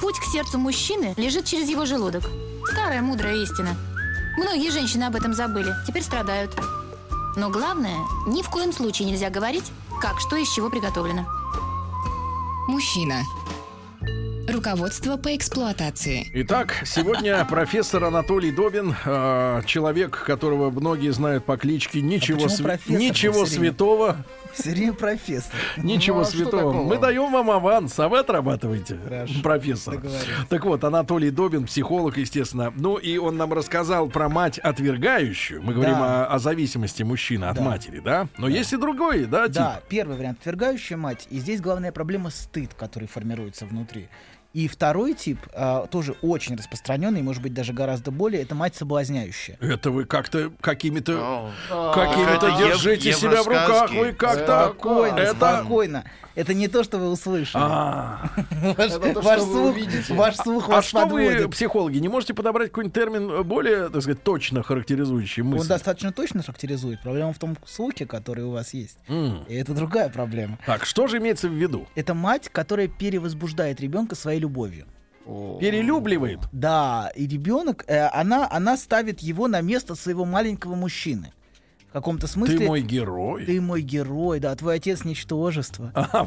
Путь 0.00 0.18
к 0.18 0.24
сердцу 0.24 0.58
мужчины 0.58 1.14
лежит 1.16 1.44
через 1.44 1.68
его 1.68 1.84
желудок. 1.84 2.22
Старая 2.72 3.02
мудрая 3.02 3.36
истина. 3.36 3.76
Многие 4.38 4.70
женщины 4.70 5.04
об 5.04 5.16
этом 5.16 5.34
забыли, 5.34 5.74
теперь 5.86 6.02
страдают. 6.02 6.56
Но 7.38 7.50
главное, 7.50 7.98
ни 8.26 8.42
в 8.42 8.50
коем 8.50 8.72
случае 8.72 9.06
нельзя 9.08 9.30
говорить, 9.30 9.70
как 10.00 10.18
что 10.18 10.34
из 10.34 10.52
чего 10.52 10.70
приготовлено. 10.70 11.24
Мужчина. 12.66 13.22
Руководство 14.48 15.16
по 15.16 15.36
эксплуатации. 15.36 16.28
Итак, 16.34 16.82
сегодня 16.84 17.44
профессор 17.48 18.02
Анатолий 18.06 18.50
Добин, 18.50 18.92
э, 19.04 19.62
человек, 19.66 20.24
которого 20.26 20.70
многие 20.70 21.12
знают 21.12 21.44
по 21.44 21.56
кличке 21.56 22.00
Ничего, 22.00 22.40
почему 22.40 22.48
св- 22.56 22.88
Ничего 22.88 23.46
святого, 23.46 24.16
Все 24.52 24.70
время 24.70 24.92
профессор. 24.92 25.54
ничего 25.76 26.18
Ну, 26.18 26.22
а 26.22 26.24
святого. 26.24 26.82
Мы 26.82 26.98
даем 26.98 27.32
вам 27.32 27.50
аванс, 27.50 27.98
а 27.98 28.08
вы 28.08 28.18
отрабатываете, 28.18 28.98
Хорошо, 29.04 29.34
профессор. 29.42 30.00
Так 30.48 30.64
вот, 30.64 30.82
Анатолий 30.84 31.30
Добин, 31.30 31.66
психолог, 31.66 32.16
естественно. 32.18 32.72
Ну 32.76 32.96
и 32.96 33.18
он 33.18 33.36
нам 33.36 33.52
рассказал 33.52 34.08
про 34.08 34.28
мать 34.28 34.58
отвергающую. 34.58 35.62
Мы 35.62 35.74
говорим 35.74 35.94
Да. 35.94 36.26
о, 36.26 36.34
о 36.34 36.38
зависимости 36.38 37.02
мужчины 37.02 37.44
от 37.46 37.56
Да. 37.56 37.62
матери, 37.62 38.00
да? 38.00 38.28
Но 38.38 38.48
есть 38.48 38.72
и 38.72 38.76
другой, 38.76 39.26
да, 39.26 39.46
тип? 39.46 39.56
Да, 39.56 39.80
первый 39.88 40.16
вариант 40.16 40.38
отвергающая 40.40 40.96
мать. 40.96 41.26
И 41.30 41.38
здесь 41.38 41.60
главная 41.60 41.92
проблема 41.92 42.30
стыд, 42.30 42.74
который 42.74 43.08
формируется 43.08 43.66
внутри. 43.66 44.08
И 44.54 44.66
второй 44.66 45.12
тип, 45.14 45.38
а, 45.52 45.86
тоже 45.86 46.16
очень 46.22 46.56
распространенный, 46.56 47.20
может 47.22 47.42
быть, 47.42 47.52
даже 47.52 47.74
гораздо 47.74 48.10
более, 48.10 48.42
это 48.42 48.54
мать 48.54 48.74
соблазняющая. 48.74 49.58
Это 49.60 49.90
вы 49.90 50.04
как-то 50.06 50.50
какими-то 50.60 51.52
какими-то 51.68 52.46
ев- 52.48 52.72
держите 52.72 53.12
себя 53.12 53.42
в 53.42 53.46
руках, 53.46 53.90
вы 53.92 54.12
как-то 54.12 54.68
Спокойно, 54.72 55.16
это 55.18 55.34
спокойно. 55.34 56.04
Это 56.34 56.54
не 56.54 56.68
то, 56.68 56.84
что 56.84 56.98
вы 56.98 57.10
услышали. 57.10 57.60
А, 57.64 58.30
Ваш, 58.62 58.92
то, 58.92 59.20
ваш 59.20 59.40
что 59.40 59.46
слух, 59.46 59.76
ваш 60.10 60.36
слух 60.36 60.68
а 60.68 60.72
вас 60.72 60.84
что 60.86 61.04
вы, 61.06 61.48
психологи, 61.48 61.98
не 61.98 62.08
можете 62.08 62.32
подобрать 62.32 62.68
какой-нибудь 62.68 62.94
термин 62.94 63.42
более, 63.42 63.88
так 63.88 64.02
сказать, 64.02 64.22
точно 64.22 64.62
характеризующий 64.62 65.42
Он 65.42 65.48
мысль? 65.48 65.68
достаточно 65.68 66.12
точно 66.12 66.44
характеризует. 66.44 67.02
Проблема 67.02 67.32
в 67.32 67.38
том 67.40 67.56
слухе, 67.66 68.06
который 68.06 68.44
у 68.44 68.52
вас 68.52 68.72
есть. 68.72 68.98
И 69.08 69.54
это 69.54 69.74
другая 69.74 70.08
проблема. 70.10 70.58
Так, 70.64 70.86
что 70.86 71.08
же 71.08 71.18
имеется 71.18 71.48
в 71.48 71.52
виду? 71.52 71.88
Это 71.96 72.14
мать, 72.14 72.48
которая 72.50 72.86
перевозбуждает 72.86 73.80
ребенка 73.80 74.14
своей 74.14 74.38
любовью. 74.48 74.86
Перелюбливает. 75.60 76.40
Да, 76.52 77.10
и 77.14 77.26
ребенок, 77.26 77.84
э, 77.86 78.06
она, 78.08 78.48
она 78.50 78.78
ставит 78.78 79.20
его 79.20 79.46
на 79.46 79.60
место 79.60 79.94
своего 79.94 80.24
маленького 80.24 80.74
мужчины. 80.74 81.32
В 81.90 81.92
каком-то 81.92 82.26
смысле. 82.26 82.58
Ты 82.58 82.66
мой 82.66 82.80
герой. 82.82 83.44
Ты 83.46 83.60
мой 83.60 83.80
герой, 83.82 84.40
да, 84.40 84.54
твой 84.54 84.76
отец 84.76 85.04
ничтожество. 85.04 85.90
А, 85.94 86.26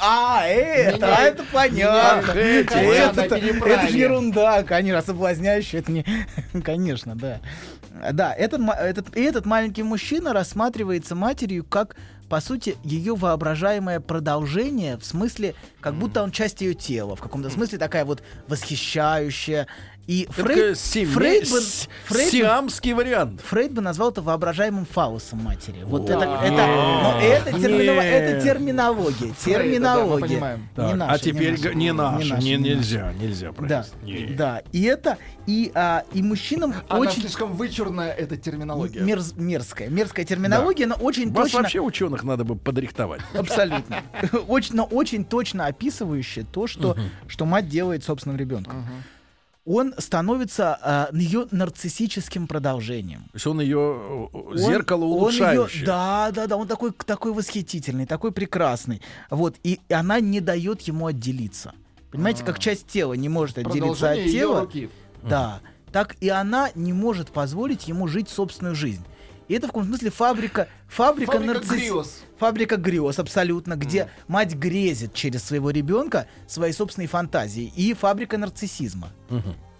А 0.00 0.46
это. 0.46 1.06
А, 1.06 1.22
это, 1.22 1.44
понятно. 1.52 2.30
Это- 2.32 3.86
ерунда, 3.88 4.62
конечно, 4.62 5.02
соблазняющая, 5.02 5.80
это 5.80 5.92
не... 5.92 6.04
Конечно, 6.62 7.16
да. 7.16 7.40
Да, 8.12 8.32
этот, 8.32 8.60
этот, 8.78 9.16
и 9.16 9.22
этот 9.22 9.44
маленький 9.46 9.82
мужчина 9.82 10.32
рассматривается 10.32 11.14
матерью 11.14 11.64
как, 11.64 11.96
по 12.28 12.40
сути, 12.40 12.76
ее 12.84 13.14
воображаемое 13.14 14.00
продолжение, 14.00 14.98
в 14.98 15.04
смысле, 15.04 15.54
как 15.80 15.94
будто 15.94 16.22
он 16.22 16.30
часть 16.30 16.60
ее 16.60 16.74
тела, 16.74 17.16
в 17.16 17.20
каком-то 17.20 17.50
смысле 17.50 17.78
такая 17.78 18.04
вот 18.04 18.22
восхищающая. 18.48 19.66
И 20.08 20.26
Фрейд, 20.30 20.78
семей- 20.78 21.04
Фрейд 21.12 21.50
бы- 21.50 21.60
бы- 21.60 22.30
сиамский 22.30 22.94
вариант. 22.94 23.42
Фрейд 23.44 23.72
бы 23.72 23.82
назвал 23.82 24.10
это 24.10 24.22
воображаемым 24.22 24.86
фаусом 24.86 25.40
матери. 25.44 25.82
Вот 25.84 26.08
это, 26.08 26.24
это, 26.24 26.66
но 26.66 27.20
это, 27.20 27.50
термино- 27.52 28.00
это 28.00 28.40
терминология. 28.42 29.34
Фрейда, 29.34 29.34
да, 29.34 29.94
терминология. 29.94 30.58
Не 30.78 30.94
наша, 30.94 31.12
а 31.12 31.18
теперь 31.18 31.50
наша. 31.50 31.62
г- 31.62 31.74
не 31.74 31.92
наш, 31.92 32.24
наша, 32.30 32.42
не, 32.42 32.56
не 32.56 32.70
нельзя, 32.70 33.12
нельзя, 33.20 33.52
Да. 33.58 33.84
Не. 34.02 34.26
да, 34.34 34.62
и 34.72 34.82
это, 34.84 35.18
и, 35.46 35.70
а, 35.74 36.04
и 36.14 36.22
мужчинам 36.22 36.72
Она 36.88 37.00
очень 37.00 37.20
слишком 37.20 37.52
вычурная, 37.52 38.10
эта 38.10 38.38
терминология. 38.38 39.00
мерз- 39.00 39.38
мерзкая, 39.38 39.90
мерзкая 39.90 40.24
терминология, 40.24 40.86
но 40.86 40.94
очень 40.94 41.30
Вас 41.32 41.48
точно, 41.48 41.60
вообще 41.60 41.80
ученых 41.80 42.24
надо 42.24 42.44
бы 42.44 42.56
подрихтовать. 42.56 43.20
абсолютно, 43.34 44.02
очень, 44.48 44.74
но 44.74 44.84
очень 44.84 45.26
точно 45.26 45.66
описывающая 45.66 46.44
то, 46.50 46.66
что, 46.66 46.96
что 47.26 47.44
мать 47.44 47.68
делает 47.68 48.04
собственным 48.04 48.38
ребенком. 48.38 48.86
Он 49.70 49.92
становится 49.98 50.78
а, 50.80 51.08
ее 51.12 51.46
нарциссическим 51.50 52.46
продолжением. 52.46 53.24
То 53.24 53.30
есть 53.34 53.46
он 53.46 53.60
ее 53.60 53.78
Он- 54.32 54.56
зеркало 54.56 55.04
он 55.04 55.10
её- 55.10 55.16
улучшающее. 55.20 55.84
да, 55.84 56.30
да, 56.32 56.46
да, 56.46 56.56
он 56.56 56.66
такой, 56.66 56.90
такой 56.92 57.32
восхитительный, 57.34 58.06
такой 58.06 58.32
прекрасный. 58.32 59.02
Вот, 59.28 59.56
и 59.62 59.78
она 59.90 60.20
не 60.20 60.40
дает 60.40 60.80
ему 60.82 61.06
отделиться. 61.06 61.74
Понимаете, 62.10 62.44
как 62.44 62.58
часть 62.58 62.86
тела 62.86 63.12
не 63.12 63.28
может 63.28 63.58
отделиться 63.58 64.10
от 64.12 64.24
тела. 64.24 64.60
руки. 64.62 64.88
Да. 65.22 65.60
Так 65.92 66.16
и 66.20 66.30
она 66.30 66.70
не 66.74 66.94
может 66.94 67.28
позволить 67.30 67.88
ему 67.88 68.08
жить 68.08 68.30
собственную 68.30 68.74
жизнь. 68.74 69.04
И 69.48 69.54
это 69.54 69.66
в 69.66 69.70
каком 69.70 69.84
смысле 69.84 70.10
фабрика, 70.10 70.68
фабрика, 70.88 71.32
Фабрика 71.32 71.58
нарцисс- 71.58 71.76
грез. 71.76 72.22
Фабрика 72.38 72.76
грез, 72.76 73.18
абсолютно, 73.18 73.76
где 73.76 74.08
мать 74.28 74.54
грезит 74.54 75.14
через 75.14 75.42
своего 75.42 75.70
ребенка 75.70 76.26
свои 76.46 76.72
собственные 76.72 77.08
фантазии. 77.08 77.72
И 77.74 77.94
фабрика 77.94 78.36
нарциссизма. 78.38 79.08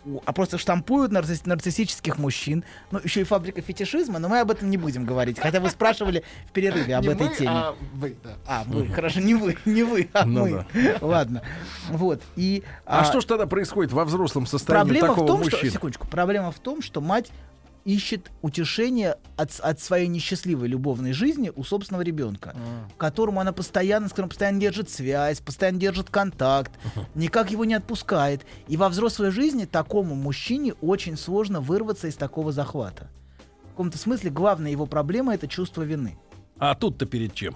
У- 0.05 0.23
А 0.25 0.33
просто 0.33 0.57
штампуют 0.57 1.13
нарцисс- 1.13 1.43
нарциссических 1.45 2.17
мужчин. 2.17 2.65
Ну, 2.91 3.01
еще 3.05 3.21
и 3.21 3.25
фабрика 3.25 3.61
фетишизма, 3.61 4.19
но 4.19 4.29
мы 4.31 4.41
об 4.41 4.51
этом 4.51 4.71
не 4.71 4.79
будем 4.79 5.05
говорить. 5.05 5.39
Хотя 5.39 5.61
вы 5.61 5.69
спрашивали 5.69 6.25
в 6.49 6.53
перерыве 6.53 6.97
об 6.97 7.05
Не 7.05 7.11
этой 7.11 7.29
мы, 7.29 7.35
теме. 7.35 7.51
а 7.51 7.75
вы, 7.93 8.17
да. 8.25 8.37
А, 8.47 8.65
вы, 8.65 8.87
хорошо, 8.87 9.21
не 9.21 9.35
вы, 9.35 9.59
не 9.67 9.83
вы, 9.83 10.09
а 10.15 10.25
Ну 10.25 10.47
мы. 10.47 10.67
Ладно. 11.03 11.43
Вот. 11.91 12.23
И, 12.37 12.63
А, 12.87 13.05
что 13.05 13.21
ж 13.21 13.25
тогда 13.27 13.47
происходит 13.47 13.93
во 13.93 14.07
взрослом 14.07 14.47
состоянии 14.47 14.85
Проблема 14.93 15.09
такого 15.09 15.25
в 15.25 15.27
том, 15.27 15.39
мужчины? 15.41 15.59
что, 15.59 15.71
секундочку, 15.71 16.07
проблема 16.07 16.53
в 16.53 16.59
том, 16.59 16.81
что 16.81 17.03
мать 17.03 17.31
ищет 17.85 18.31
утешение 18.43 19.17
от, 19.37 19.59
от 19.61 19.81
своей 19.81 20.09
несчастливой 20.09 20.69
любовной 20.69 21.13
жизни 21.13 21.51
у 21.55 21.65
собственного 21.65 22.03
ребенка, 22.03 22.55
которому 22.97 23.41
она 23.41 23.53
постоянно, 23.53 24.09
с 24.09 24.11
которым 24.11 24.29
постоянно 24.29 24.61
держит 24.61 24.91
связь, 24.91 25.41
постоянно 25.41 25.79
держит 25.79 26.11
контакт, 26.11 26.73
никак 27.15 27.51
его 27.51 27.65
не 27.65 27.75
отпускает. 27.75 28.43
И 28.69 28.77
во 28.77 28.89
взрослой 28.89 29.31
жизни 29.31 29.65
такому 29.65 30.15
мужчине 30.15 30.75
очень 30.81 31.17
сложно 31.17 31.61
вырваться 31.61 32.09
из 32.09 32.17
такого 32.17 32.53
захвата. 32.53 33.09
В 33.65 33.71
каком-то 33.71 33.97
смысле 33.99 34.31
главная 34.31 34.71
его 34.71 34.87
проблема 34.87 35.35
это 35.35 35.47
чувство 35.49 35.83
вины. 35.83 36.19
А 36.59 36.75
тут-то 36.75 37.07
перед 37.07 37.33
чем? 37.35 37.55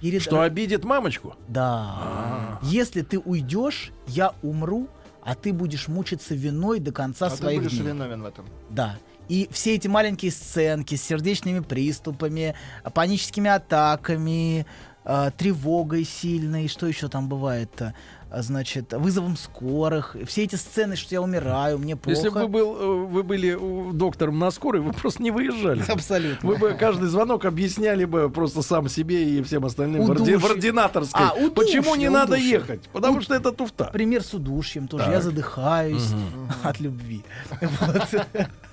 Перед- 0.00 0.22
Что 0.22 0.40
обидит 0.40 0.84
мамочку? 0.84 1.34
Да. 1.48 2.58
Если 2.62 3.02
ты 3.02 3.18
уйдешь, 3.18 3.92
я 4.06 4.32
умру, 4.42 4.88
а 5.22 5.34
ты 5.34 5.52
будешь 5.52 5.88
мучиться 5.88 6.34
виной 6.34 6.78
до 6.80 6.90
конца 6.92 7.26
А 7.26 7.30
ты 7.30 7.36
своих 7.36 7.58
будешь 7.62 7.72
дней. 7.76 7.88
виновен 7.88 8.22
в 8.22 8.24
этом. 8.26 8.46
Да. 8.70 8.96
И 9.28 9.48
все 9.52 9.74
эти 9.74 9.88
маленькие 9.88 10.30
сценки 10.32 10.94
с 10.94 11.02
сердечными 11.02 11.60
приступами, 11.60 12.54
паническими 12.94 13.50
атаками, 13.50 14.66
а, 15.04 15.30
тревогой 15.30 16.04
сильной, 16.04 16.68
что 16.68 16.86
еще 16.86 17.08
там 17.08 17.28
бывает-то? 17.28 17.94
А, 18.30 18.42
Значит, 18.42 18.92
вызовом 18.92 19.38
скорых. 19.38 20.16
Все 20.26 20.44
эти 20.44 20.56
сцены, 20.56 20.96
что 20.96 21.14
я 21.14 21.22
умираю, 21.22 21.78
мне 21.78 21.96
плохо. 21.96 22.14
Если 22.14 22.28
бы 22.28 22.40
вы, 22.42 22.48
был, 22.48 22.76
э, 22.76 23.06
вы 23.06 23.22
были 23.22 23.56
э, 23.56 23.92
доктором 23.94 24.38
на 24.38 24.50
скорой, 24.50 24.82
вы 24.82 24.92
просто 24.92 25.22
не 25.22 25.30
выезжали. 25.30 25.82
Абсолютно. 25.90 26.46
Вы 26.46 26.56
бы 26.56 26.74
каждый 26.74 27.08
звонок 27.08 27.46
объясняли 27.46 28.04
бы 28.04 28.28
просто 28.28 28.60
сам 28.60 28.88
себе 28.90 29.24
и 29.30 29.42
всем 29.42 29.64
остальным 29.64 30.02
Удушье. 30.02 30.36
в 30.36 30.44
ординаторской. 30.44 31.22
А, 31.24 31.32
удушье, 31.32 31.80
Почему 31.80 31.94
не 31.94 32.10
надо 32.10 32.34
удушье. 32.34 32.50
ехать? 32.50 32.82
Потому 32.92 33.22
что 33.22 33.34
это 33.34 33.50
туфта. 33.52 33.84
Пример 33.90 34.22
с 34.22 34.34
удушьем 34.34 34.88
тоже. 34.88 35.04
Так. 35.04 35.12
Я 35.14 35.20
задыхаюсь 35.22 36.10
от 36.62 36.80
любви. 36.80 37.24
Вот. 37.60 38.26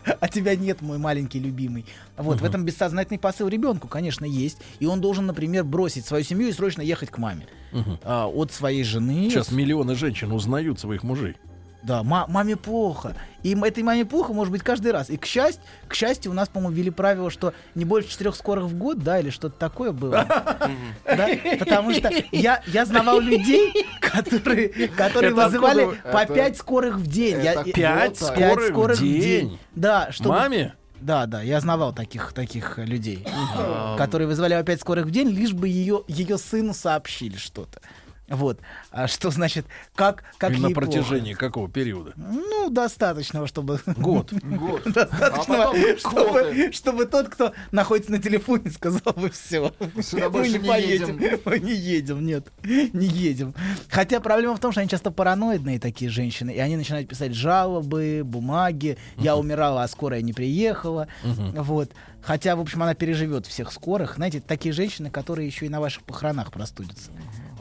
А 0.19 0.27
тебя 0.27 0.55
нет, 0.55 0.81
мой 0.81 0.97
маленький 0.97 1.39
любимый. 1.39 1.85
Вот, 2.17 2.41
в 2.41 2.45
этом 2.45 2.63
бессознательный 2.65 3.19
посыл 3.19 3.47
ребенку, 3.47 3.87
конечно, 3.87 4.25
есть. 4.25 4.57
И 4.79 4.85
он 4.85 5.01
должен, 5.01 5.25
например, 5.25 5.63
бросить 5.63 6.05
свою 6.05 6.23
семью 6.23 6.49
и 6.49 6.53
срочно 6.53 6.81
ехать 6.81 7.09
к 7.09 7.17
маме. 7.17 7.47
А, 8.03 8.27
от 8.27 8.51
своей 8.51 8.83
жены. 8.83 9.29
Сейчас 9.29 9.51
миллионы 9.51 9.95
женщин 9.95 10.31
узнают 10.31 10.79
своих 10.79 11.03
мужей. 11.03 11.35
Да, 11.85 12.01
ма- 12.01 12.25
маме 12.27 12.55
плохо. 12.55 13.15
И 13.43 13.53
этой 13.53 13.83
маме 13.83 14.05
плохо 14.05 14.33
может 14.33 14.51
быть 14.51 14.63
каждый 14.63 14.91
раз. 14.91 15.11
И 15.11 15.17
к 15.17 15.25
счастью, 15.27 15.61
к 15.87 15.93
счастью, 15.93 16.31
у 16.31 16.33
нас, 16.33 16.49
по-моему, 16.49 16.75
ввели 16.75 16.89
правило, 16.89 17.29
что 17.29 17.53
не 17.75 17.85
больше 17.85 18.09
четырех 18.09 18.35
скорых 18.35 18.65
в 18.65 18.75
год, 18.75 18.99
да, 19.03 19.19
или 19.19 19.29
что-то 19.29 19.59
такое 19.59 19.91
было. 19.91 20.25
Да? 21.05 21.29
Потому 21.59 21.93
что 21.93 22.11
я, 22.31 22.63
я 22.65 22.85
знавал 22.85 23.19
людей, 23.19 23.71
которые, 24.11 24.69
которые 24.97 25.31
Это 25.33 25.45
вызывали 25.45 25.81
откуда? 25.83 26.11
по 26.11 26.17
Это- 26.17 26.33
пять 26.33 26.57
скорых 26.57 26.95
в 26.97 27.07
день. 27.07 27.35
Это 27.37 27.63
я- 27.65 27.73
Пять 27.73 28.19
Вот 28.21 28.29
так. 28.29 28.37
пять 28.37 28.51
скорых, 28.53 28.69
скорых 28.69 28.97
в 28.99 29.01
день. 29.03 29.59
Да, 29.75 30.11
чтобы... 30.11 30.29
Маме? 30.35 30.73
Да, 31.01 31.25
да, 31.25 31.41
я 31.41 31.59
знавал 31.59 31.93
таких, 31.93 32.33
таких 32.33 32.77
людей, 32.79 33.25
которые 33.97 34.27
вызывали 34.27 34.55
по 34.55 34.63
пять 34.63 34.81
скорых 34.81 35.05
в 35.05 35.11
день, 35.11 35.29
лишь 35.29 35.53
бы 35.53 35.67
ее, 35.67 36.03
ее 36.07 36.37
сыну 36.37 36.73
сообщили 36.73 37.37
что-то. 37.37 37.79
Вот. 38.27 38.59
А 38.91 39.07
что 39.07 39.29
значит, 39.29 39.65
как, 39.93 40.23
как 40.37 40.51
И 40.51 40.57
на 40.57 40.67
ей 40.67 40.73
плохо? 40.73 40.87
протяжении 40.87 41.33
какого 41.33 41.69
периода? 41.69 42.13
Ну, 42.15 42.69
достаточного, 42.71 43.45
чтобы... 43.47 43.79
Год. 43.85 44.33
Год. 44.43 44.81
А 44.87 44.89
Достаточного, 44.89 45.57
потом 45.57 45.73
годы. 45.73 45.97
чтобы, 45.99 46.71
чтобы 46.73 47.05
тот, 47.05 47.29
кто 47.29 47.53
находится 47.71 48.11
на 48.11 48.19
телефоне, 48.19 48.71
сказал 48.71 49.13
бы 49.15 49.29
все. 49.29 49.71
Сюда 50.01 50.29
больше 50.29 50.57
не 50.59 50.67
поедем. 50.67 51.19
Мы 51.45 51.59
не 51.59 51.73
едем, 51.73 52.25
нет, 52.25 52.47
не 52.63 53.05
едем. 53.07 53.53
Хотя 53.89 54.19
проблема 54.19 54.55
в 54.55 54.59
том, 54.59 54.71
что 54.71 54.81
они 54.81 54.89
часто 54.89 55.11
параноидные 55.11 55.79
такие 55.79 56.09
женщины, 56.09 56.49
и 56.51 56.59
они 56.59 56.77
начинают 56.77 57.07
писать 57.07 57.33
жалобы, 57.35 58.21
бумаги. 58.25 58.97
Я 59.17 59.35
умирала, 59.37 59.83
а 59.83 59.87
скорая 59.87 60.21
не 60.21 60.33
приехала. 60.33 61.07
Вот. 61.23 61.91
Хотя, 62.21 62.55
в 62.55 62.59
общем, 62.59 62.81
она 62.81 62.95
переживет 62.95 63.45
всех 63.45 63.71
скорых. 63.71 64.15
Знаете, 64.15 64.41
такие 64.41 64.73
женщины, 64.73 65.11
которые 65.11 65.45
еще 65.45 65.67
и 65.67 65.69
на 65.69 65.79
ваших 65.79 66.01
похоронах 66.03 66.51
простудятся. 66.51 67.11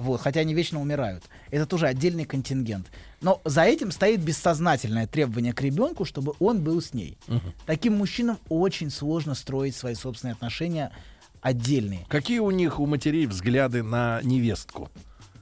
Вот, 0.05 0.21
хотя 0.21 0.41
они 0.41 0.53
вечно 0.53 0.83
умирают. 0.83 1.25
Это 1.51 1.65
тоже 1.65 1.87
отдельный 1.87 2.27
контингент. 2.27 2.89
Но 3.23 3.41
за 3.47 3.63
этим 3.63 3.91
стоит 3.91 4.21
бессознательное 4.21 5.07
требование 5.07 5.55
к 5.55 5.63
ребенку, 5.63 6.05
чтобы 6.05 6.35
он 6.41 6.63
был 6.63 6.83
с 6.83 6.93
ней. 6.93 7.17
Таким 7.65 7.97
мужчинам 7.97 8.39
очень 8.51 8.91
сложно 8.91 9.35
строить 9.35 9.75
свои 9.75 9.95
собственные 9.95 10.35
отношения 10.35 10.93
отдельные. 11.41 12.05
Какие 12.09 12.41
у 12.41 12.51
них, 12.51 12.81
у 12.81 12.87
матерей, 12.87 13.27
взгляды 13.27 13.83
на 13.83 14.21
невестку? 14.23 14.91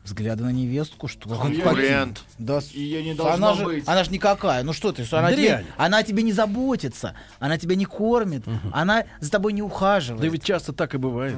Взгляды 0.04 0.42
на 0.42 0.50
невестку, 0.50 1.06
что 1.06 1.28
Конкурент. 1.28 2.22
Да, 2.36 2.60
с- 2.60 2.72
Ее 2.72 3.04
не 3.04 3.12
она 3.12 3.36
должно 3.36 3.54
же, 3.54 3.64
быть. 3.64 3.84
она 3.86 4.02
же 4.02 4.10
никакая. 4.10 4.64
Ну 4.64 4.72
что 4.72 4.90
ты, 4.90 5.04
что 5.04 5.20
она 5.20 5.32
тебе, 5.32 5.64
она 5.76 5.98
о 5.98 6.02
тебе 6.02 6.24
не 6.24 6.32
заботится, 6.32 7.14
она 7.38 7.56
тебя 7.56 7.76
не 7.76 7.84
кормит, 7.84 8.42
она 8.72 9.04
за 9.20 9.30
тобой 9.30 9.52
не 9.52 9.62
ухаживает. 9.62 10.20
Да 10.20 10.26
ведь 10.26 10.42
часто 10.42 10.72
так 10.72 10.94
и 10.96 10.98
бывает. 10.98 11.36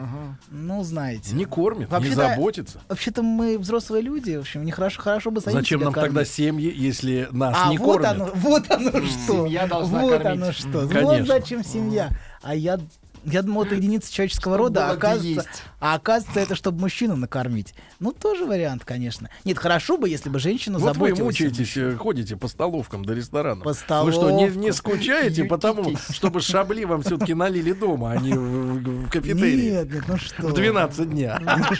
Ну, 0.50 0.82
знаете. 0.82 1.34
Не 1.34 1.44
кормит, 1.44 1.88
не 1.88 1.92
Вообще-то- 1.92 2.16
заботится. 2.16 2.80
Вообще-то 2.88 3.22
мы 3.22 3.58
взрослые 3.58 4.02
люди, 4.02 4.34
в 4.36 4.40
общем, 4.40 4.64
не 4.64 4.72
хорошо, 4.72 5.02
хорошо 5.02 5.30
бы 5.30 5.42
самим 5.42 5.58
Зачем 5.58 5.80
себя 5.80 5.84
нам 5.84 5.94
тогда 5.94 6.08
кормить. 6.20 6.28
семьи, 6.30 6.72
если 6.74 7.28
нас 7.32 7.54
А 7.60 7.68
не 7.70 7.76
вот 7.76 7.84
кормят? 8.00 8.10
оно, 8.12 8.30
вот 8.34 8.70
оно 8.70 8.90
что. 8.92 9.44
Семья 9.46 9.66
должна 9.66 10.00
вот 10.00 10.22
кормить. 10.22 10.42
оно 10.42 10.52
что. 10.52 10.68
Вот 10.80 10.90
Конечно. 10.90 11.26
зачем 11.26 11.62
семья. 11.64 12.08
А 12.42 12.54
я, 12.54 12.78
я 13.24 13.42
думал, 13.42 13.64
это 13.64 13.74
единица 13.74 14.12
человеческого 14.12 14.54
Чтобы 14.56 14.68
рода, 14.68 14.88
а 14.88 14.92
оказывается, 14.92 15.48
а 15.80 15.94
оказывается, 15.94 16.40
это 16.40 16.54
чтобы 16.54 16.80
мужчину 16.80 17.16
накормить. 17.16 17.74
Ну, 18.00 18.12
тоже 18.12 18.44
вариант, 18.44 18.84
конечно. 18.84 19.30
Нет, 19.44 19.58
хорошо 19.58 19.96
бы, 19.96 20.08
если 20.08 20.28
бы 20.28 20.38
женщина 20.38 20.78
Вот 20.78 20.88
вы 20.88 20.94
заботилась. 20.94 21.20
о 21.20 21.24
мучаетесь, 21.24 21.98
ходите 21.98 22.36
по 22.36 22.48
столовкам 22.48 23.04
до 23.04 23.14
ресторанов. 23.14 23.64
По 23.64 24.02
Вы 24.04 24.12
что, 24.12 24.30
не, 24.30 24.44
не 24.44 24.48
столовкам. 24.50 24.72
скучаете, 24.74 25.44
потому 25.44 25.96
чтобы 26.10 26.40
шабли 26.40 26.84
вам 26.84 27.02
все-таки 27.02 27.34
налили 27.34 27.72
дома, 27.72 28.12
а 28.12 28.16
не 28.16 28.32
в, 28.34 28.78
в- 29.06 29.10
кафетерии? 29.10 29.70
Нет, 29.72 29.92
нет, 29.92 30.04
ну 30.08 30.16
что. 30.16 30.46
В 30.48 30.52
12 30.54 31.10
дня. 31.10 31.40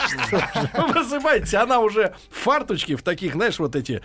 Вы 0.77 0.93
просыпаетесь, 0.93 1.55
она 1.55 1.81
уже 1.81 2.15
в 2.31 2.37
фарточке, 2.39 2.97
в 2.97 3.03
таких, 3.03 3.33
знаешь, 3.35 3.59
вот 3.59 3.77
эти, 3.77 4.03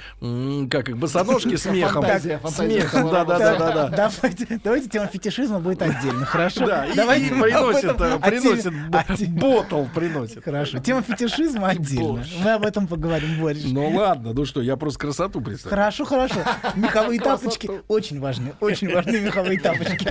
как 0.70 0.90
их, 0.90 0.98
босоножки 0.98 1.56
с 1.56 1.66
мехом. 1.66 2.02
Фантазия, 2.04 2.38
С 2.40 2.42
фантазия. 2.42 2.76
мехом, 2.78 3.10
да-да-да-да. 3.12 3.90
Давайте, 3.90 4.60
давайте 4.64 4.90
тема 4.90 5.08
фетишизма 5.08 5.60
будет 5.60 5.82
отдельно, 5.82 6.26
хорошо? 6.26 6.66
Да, 6.66 6.86
и, 6.86 6.96
давайте 6.96 7.29
приносит, 7.42 7.84
этом- 7.86 8.02
э, 8.02 8.20
приносит 8.20 9.32
ботл 9.32 9.84
приносит. 9.94 10.44
Хорошо, 10.44 10.80
тема 10.80 11.02
фетишизма 11.02 11.70
отдельно. 11.70 12.24
Мы 12.44 12.52
об 12.54 12.66
этом 12.66 12.88
поговорим, 12.88 13.42
Борис. 13.42 13.66
Ну 13.66 13.90
ладно, 13.90 14.34
ну 14.34 14.46
что, 14.46 14.62
я 14.62 14.76
просто 14.78 15.00
красоту 15.00 15.42
представляю. 15.42 15.82
Хорошо, 15.92 16.06
хорошо. 16.06 16.40
Меховые 16.76 17.20
тапочки 17.20 17.70
очень 17.88 18.20
важны. 18.20 18.54
Очень 18.60 18.94
важны 18.94 19.20
меховые 19.20 19.60
тапочки. 19.60 20.08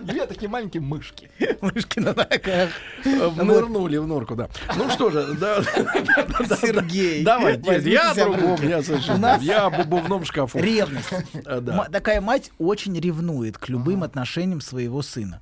Две 0.02 0.26
такие 0.26 0.48
маленькие 0.48 0.82
мышки. 0.82 1.30
Мышки 1.60 1.98
на 2.00 2.14
ногах. 2.14 2.70
Нырнули 3.04 3.96
в 3.98 4.06
норку, 4.06 4.34
да. 4.34 4.48
Ну 4.76 4.88
что 4.90 5.10
же, 5.10 5.34
да. 5.34 5.62
Сергей. 6.60 7.22
Давай, 7.24 7.60
я 7.84 8.14
другом, 8.14 8.56
я 8.66 8.82
совершенно. 8.82 9.38
Я 9.40 9.66
об 9.66 9.80
обувном 9.80 10.24
шкафу. 10.24 10.58
Ревность. 10.58 11.12
А. 11.46 11.60
Ма- 11.60 11.88
Такая 11.90 12.20
мать 12.20 12.50
очень 12.58 12.98
ревнует 12.98 13.58
к 13.58 13.68
любым 13.68 14.02
отношениям 14.02 14.60
своего 14.60 15.02
сына. 15.02 15.40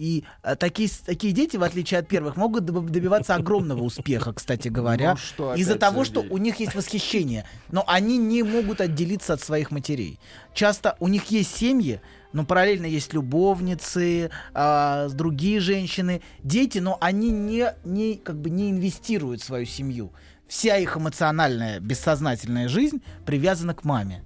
И 0.00 0.24
а, 0.42 0.56
такие, 0.56 0.88
такие 1.04 1.34
дети, 1.34 1.58
в 1.58 1.62
отличие 1.62 2.00
от 2.00 2.08
первых, 2.08 2.36
могут 2.36 2.64
доб- 2.64 2.88
добиваться 2.88 3.34
огромного 3.34 3.82
успеха, 3.82 4.32
кстати 4.32 4.68
говоря, 4.68 5.18
Ну 5.36 5.54
из-за 5.56 5.74
того, 5.74 6.04
что 6.04 6.22
у 6.22 6.38
них 6.38 6.58
есть 6.58 6.74
восхищение. 6.74 7.44
Но 7.70 7.84
они 7.86 8.16
не 8.16 8.42
могут 8.42 8.80
отделиться 8.80 9.34
от 9.34 9.42
своих 9.42 9.70
матерей. 9.70 10.18
Часто 10.54 10.96
у 11.00 11.08
них 11.08 11.26
есть 11.26 11.54
семьи, 11.54 12.00
но 12.32 12.46
параллельно 12.46 12.86
есть 12.86 13.12
любовницы, 13.12 14.30
а, 14.54 15.10
другие 15.10 15.60
женщины, 15.60 16.22
дети, 16.42 16.78
но 16.78 16.96
они 17.02 17.30
не, 17.30 17.74
не, 17.84 18.14
как 18.14 18.40
бы 18.40 18.48
не 18.48 18.70
инвестируют 18.70 19.42
в 19.42 19.44
свою 19.44 19.66
семью. 19.66 20.14
Вся 20.48 20.78
их 20.78 20.96
эмоциональная, 20.96 21.78
бессознательная 21.78 22.68
жизнь 22.68 23.02
привязана 23.26 23.74
к 23.74 23.84
маме. 23.84 24.24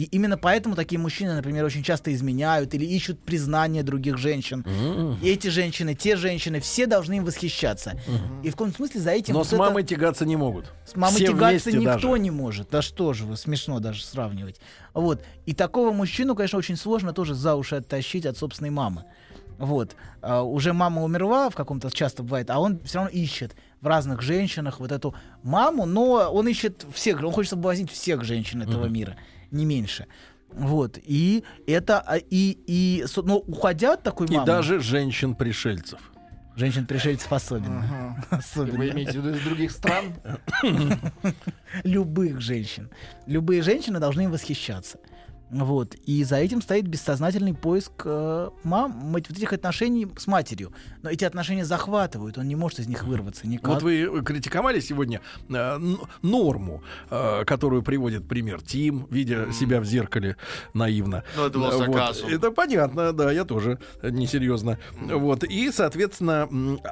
И 0.00 0.04
именно 0.04 0.38
поэтому 0.38 0.76
такие 0.76 0.98
мужчины, 0.98 1.34
например, 1.34 1.62
очень 1.62 1.82
часто 1.82 2.10
изменяют 2.14 2.72
или 2.72 2.86
ищут 2.86 3.20
признание 3.20 3.82
других 3.82 4.16
женщин. 4.16 4.64
И 5.20 5.28
эти 5.28 5.48
женщины, 5.48 5.94
те 5.94 6.16
женщины, 6.16 6.58
все 6.60 6.86
должны 6.86 7.18
им 7.18 7.26
восхищаться. 7.26 8.00
И 8.42 8.48
в 8.48 8.52
каком 8.52 8.72
смысле 8.72 8.98
за 9.02 9.10
этим... 9.10 9.34
Но 9.34 9.40
вот 9.40 9.48
с 9.48 9.52
это- 9.52 9.58
мамой 9.58 9.82
тягаться 9.82 10.24
не 10.24 10.36
могут. 10.36 10.72
с 10.86 10.96
мамой 10.96 11.16
Все 11.16 11.26
тягаться 11.26 11.70
никто 11.70 11.84
даже. 11.84 12.18
не 12.18 12.30
может. 12.30 12.70
Да 12.70 12.80
что 12.80 13.12
же 13.12 13.26
вы, 13.26 13.36
смешно 13.36 13.78
даже 13.78 14.02
сравнивать. 14.02 14.58
Вот. 14.94 15.22
И 15.44 15.52
такого 15.52 15.92
мужчину, 15.92 16.34
конечно, 16.34 16.58
очень 16.58 16.76
сложно 16.76 17.12
тоже 17.12 17.34
за 17.34 17.54
уши 17.54 17.76
оттащить 17.76 18.24
от 18.24 18.38
собственной 18.38 18.70
мамы. 18.70 19.04
Вот. 19.58 19.96
А, 20.22 20.40
уже 20.40 20.72
мама 20.72 21.02
умерла, 21.02 21.50
в 21.50 21.54
каком-то 21.54 21.90
часто 21.90 22.22
бывает, 22.22 22.48
а 22.48 22.58
он 22.58 22.80
все 22.84 23.00
равно 23.00 23.10
ищет 23.10 23.54
в 23.82 23.86
разных 23.86 24.22
женщинах 24.22 24.80
вот 24.80 24.92
эту 24.92 25.14
маму, 25.42 25.84
но 25.84 26.30
он 26.32 26.48
ищет 26.48 26.86
всех, 26.94 27.22
он 27.22 27.32
хочет 27.32 27.50
соблазнить 27.50 27.90
всех 27.90 28.24
женщин 28.24 28.62
этого 28.62 28.86
мира, 28.86 29.18
не 29.50 29.64
меньше. 29.64 30.06
Вот. 30.52 30.98
И 31.02 31.44
это, 31.66 32.00
а, 32.00 32.16
и, 32.16 32.58
и, 32.66 33.04
но 33.16 33.38
уходя 33.38 33.94
от 33.94 34.02
такой 34.02 34.26
И 34.26 34.32
мамы, 34.34 34.46
даже 34.46 34.80
женщин-пришельцев. 34.80 36.00
женщин-пришельцев 36.56 37.32
особенно. 37.32 37.84
Ага. 37.84 38.24
Особенно. 38.38 38.78
Вы 38.78 38.90
имеете 38.90 39.12
в 39.20 39.24
виду 39.26 39.36
из 39.36 39.42
других 39.42 39.70
стран? 39.70 40.14
любых 41.84 42.40
женщин. 42.40 42.90
Любые 43.26 43.62
женщины 43.62 44.00
должны 44.00 44.22
им 44.22 44.32
восхищаться. 44.32 44.98
Вот. 45.50 45.94
И 46.06 46.22
за 46.24 46.36
этим 46.36 46.62
стоит 46.62 46.86
бессознательный 46.86 47.54
поиск 47.54 47.92
э, 48.04 48.50
мам, 48.62 49.12
вот 49.12 49.30
этих 49.30 49.52
отношений 49.52 50.06
с 50.16 50.26
матерью. 50.26 50.72
Но 51.02 51.10
эти 51.10 51.24
отношения 51.24 51.64
захватывают, 51.64 52.38
он 52.38 52.46
не 52.46 52.56
может 52.56 52.78
из 52.78 52.86
них 52.86 53.04
вырваться 53.04 53.46
никак. 53.46 53.68
Вот 53.68 53.82
вы 53.82 54.22
критиковали 54.24 54.80
сегодня 54.80 55.20
э, 55.48 55.78
норму, 56.22 56.82
э, 57.10 57.44
которую 57.44 57.82
приводит 57.82 58.28
пример 58.28 58.60
Тим, 58.62 59.06
видя 59.10 59.52
себя 59.52 59.80
в 59.80 59.84
зеркале 59.84 60.36
наивно. 60.74 61.24
Ну, 61.36 61.46
это 61.46 61.58
был 61.58 61.70
Э, 61.70 61.86
вот. 61.86 62.30
Это 62.30 62.50
понятно, 62.50 63.12
да, 63.12 63.32
я 63.32 63.44
тоже 63.44 63.78
несерьезно. 64.02 64.78
Вот. 65.00 65.44
И, 65.44 65.70
соответственно, 65.72 66.48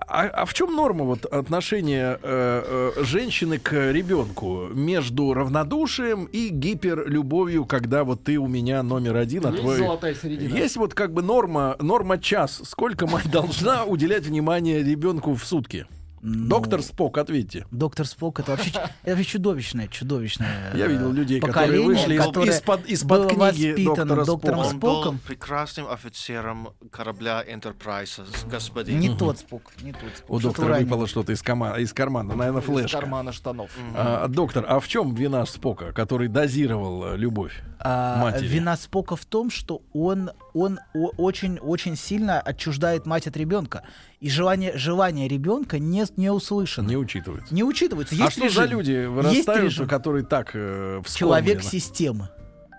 а, 0.07 0.23
а 0.27 0.45
в 0.45 0.55
чем 0.55 0.75
норма 0.75 1.05
вот 1.05 1.25
отношения 1.27 2.19
э, 2.23 2.93
э, 2.97 3.05
женщины 3.05 3.59
к 3.59 3.73
ребенку 3.93 4.69
между 4.73 5.35
равнодушием 5.35 6.25
и 6.27 6.49
гиперлюбовью, 6.49 7.65
когда 7.65 8.05
вот 8.05 8.25
ты 8.25 8.39
у 8.49 8.51
меня 8.51 8.83
номер 8.83 9.17
один, 9.17 9.45
а 9.47 9.53
твой... 9.53 9.77
золотая 9.77 10.15
середина. 10.15 10.57
Есть 10.57 10.79
вот 10.79 10.95
как 10.95 11.13
бы 11.13 11.21
норма, 11.21 11.77
норма 11.81 12.17
час. 12.19 12.63
Сколько 12.65 13.07
мать 13.07 13.31
должна 13.31 13.85
уделять 13.85 14.25
внимание 14.25 14.83
ребенку 14.83 15.35
в 15.35 15.45
сутки? 15.45 15.87
Ну, 16.23 16.49
Доктор 16.49 16.83
Спок, 16.83 17.19
ответьте. 17.19 17.67
Доктор 17.71 18.07
Спок 18.07 18.41
это 18.41 18.53
вообще, 18.53 18.71
это 18.71 19.17
вообще 19.17 19.25
чудовищное, 19.25 19.89
чудовищное. 19.89 20.73
Я 20.75 20.87
видел 20.87 21.13
людей, 21.13 21.41
которые 21.41 21.83
вышли 21.83 22.15
из- 22.17 22.25
которое 22.25 22.51
из-под- 22.51 22.87
из-под 22.87 23.21
было 23.21 23.51
книги 23.51 23.69
воспитано 23.71 23.97
доктора 24.17 24.25
доктором 24.25 24.59
Спока. 24.65 24.75
Он 24.75 24.79
был 24.81 24.91
Споком. 25.03 25.19
прекрасным 25.27 25.89
офицером 25.89 26.69
корабля 26.91 27.45
Enterprise, 27.47 28.23
господин. 28.51 28.99
Не 29.01 29.17
тот 29.17 29.39
Спок, 29.39 29.73
не 29.83 29.93
тот 29.93 30.11
Спок. 30.17 30.31
У 30.31 30.41
доктора 30.41 30.69
ранее. 30.69 30.85
выпало 30.87 31.07
что-то 31.07 31.33
из, 31.33 31.43
кома- 31.43 31.79
из 31.79 31.93
кармана, 31.93 32.35
наверное, 32.35 32.61
Из 32.63 32.67
флешка. 32.67 32.99
кармана 32.99 33.33
штанов. 33.33 33.71
А, 33.95 34.27
доктор, 34.29 34.65
а 34.69 34.81
в 34.81 34.89
чем 34.89 35.15
вина 35.15 35.45
Спока, 35.47 35.93
который 35.93 36.29
дозировал 36.29 37.15
э, 37.15 37.17
любовь? 37.17 37.63
А, 37.81 38.21
матери. 38.23 38.47
вина 38.49 38.77
Спока 38.77 39.15
в 39.17 39.25
том, 39.25 39.51
что 39.51 39.83
он, 39.93 40.31
он 40.55 40.81
о- 40.95 41.11
очень, 41.17 41.59
очень 41.59 41.97
сильно 41.97 42.41
отчуждает 42.41 43.07
мать 43.07 43.27
от 43.27 43.37
ребенка. 43.37 43.83
И 44.21 44.29
желание, 44.31 44.77
желание 44.77 45.29
ребенка 45.29 45.79
не, 45.79 46.05
не 46.17 46.31
услышано. 46.31 46.89
Не 46.89 46.93
Не, 46.93 46.97
учитывается. 46.97 47.55
учитывается. 47.63 48.15
а 48.19 48.25
Есть 48.25 48.33
что 48.37 48.49
за 48.49 48.65
люди 48.65 49.07
вырастают, 49.07 49.73
которые 49.87 50.25
так 50.25 50.51
э, 50.55 51.01
вскормлены? 51.05 51.47
Человек 51.47 51.63
системы. 51.63 52.29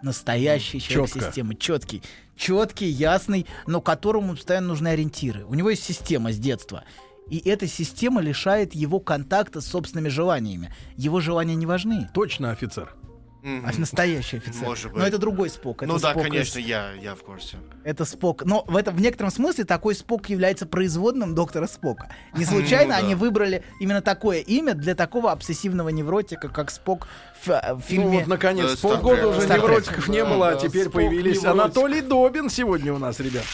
Настоящий 0.02 0.82
человек 0.82 1.14
Чётко. 1.14 1.28
системы. 1.28 1.56
Четкий. 1.56 2.04
Четкий, 2.36 2.88
ясный, 2.88 3.46
но 3.68 3.82
которому 3.82 4.34
постоянно 4.36 4.68
нужны 4.70 4.90
ориентиры. 4.90 5.46
У 5.46 5.54
него 5.56 5.70
есть 5.70 5.84
система 5.84 6.32
с 6.34 6.38
детства. 6.38 6.84
И 7.30 7.38
эта 7.48 7.68
система 7.68 8.22
лишает 8.22 8.74
его 8.74 9.00
контакта 9.00 9.62
с 9.62 9.68
собственными 9.68 10.10
желаниями. 10.10 10.74
Его 10.98 11.20
желания 11.20 11.56
не 11.56 11.66
важны. 11.66 12.10
Точно 12.14 12.52
офицер. 12.52 12.96
А 13.42 13.72
настоящий 13.78 14.38
офицер. 14.38 14.68
Может 14.68 14.92
Но 14.92 15.00
быть. 15.00 15.08
это 15.08 15.18
другой 15.18 15.50
Спок. 15.50 15.84
Это 15.84 15.94
Ну 15.94 15.98
да, 16.00 16.12
Спок 16.12 16.26
из- 16.26 16.30
конечно, 16.30 16.60
я, 16.60 16.92
я 17.02 17.16
в 17.16 17.20
курсе. 17.24 17.58
Это 17.86 18.04
Спок. 18.04 18.44
Но 18.44 18.66
в, 18.68 18.76
этом, 18.76 18.96
в 18.96 19.02
некотором 19.02 19.32
смысле 19.32 19.64
такой 19.64 19.96
Спок 19.96 20.28
является 20.30 20.66
производным 20.66 21.34
доктора 21.36 21.68
Спока. 21.68 22.10
Не 22.36 22.44
случайно 22.46 22.96
Ну 22.96 23.00
да. 23.02 23.06
они 23.06 23.16
выбрали 23.16 23.64
именно 23.80 24.02
такое 24.02 24.40
имя 24.40 24.74
для 24.74 24.94
такого 24.94 25.32
обсессивного 25.32 25.88
невротика, 25.90 26.50
как 26.50 26.70
Спок 26.70 27.08
в, 27.46 27.50
э, 27.50 27.74
в 27.76 27.78
Ну 27.78 27.80
фильме. 27.82 28.20
вот, 28.20 28.28
наконец, 28.28 28.66
Э, 28.72 28.74
Star 28.74 28.82
полгода 28.82 29.28
уже 29.30 29.40
Star 29.48 29.58
невротиков 29.58 30.08
не 30.10 30.18
Да, 30.22 30.30
было, 30.30 30.50
а 30.50 30.52
да, 30.56 30.60
теперь 30.60 30.84
Спок 30.84 30.94
появились 30.96 31.38
невротик. 31.38 31.62
Анатолий 31.62 32.02
Добин 32.02 32.50
сегодня 32.50 32.94
у 32.94 32.98
нас, 32.98 33.20
ребят. 33.22 33.46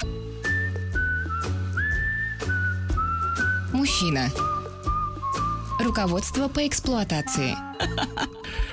Мужчина. 3.72 4.30
Руководство 5.80 6.48
по 6.48 6.66
эксплуатации. 6.66 7.54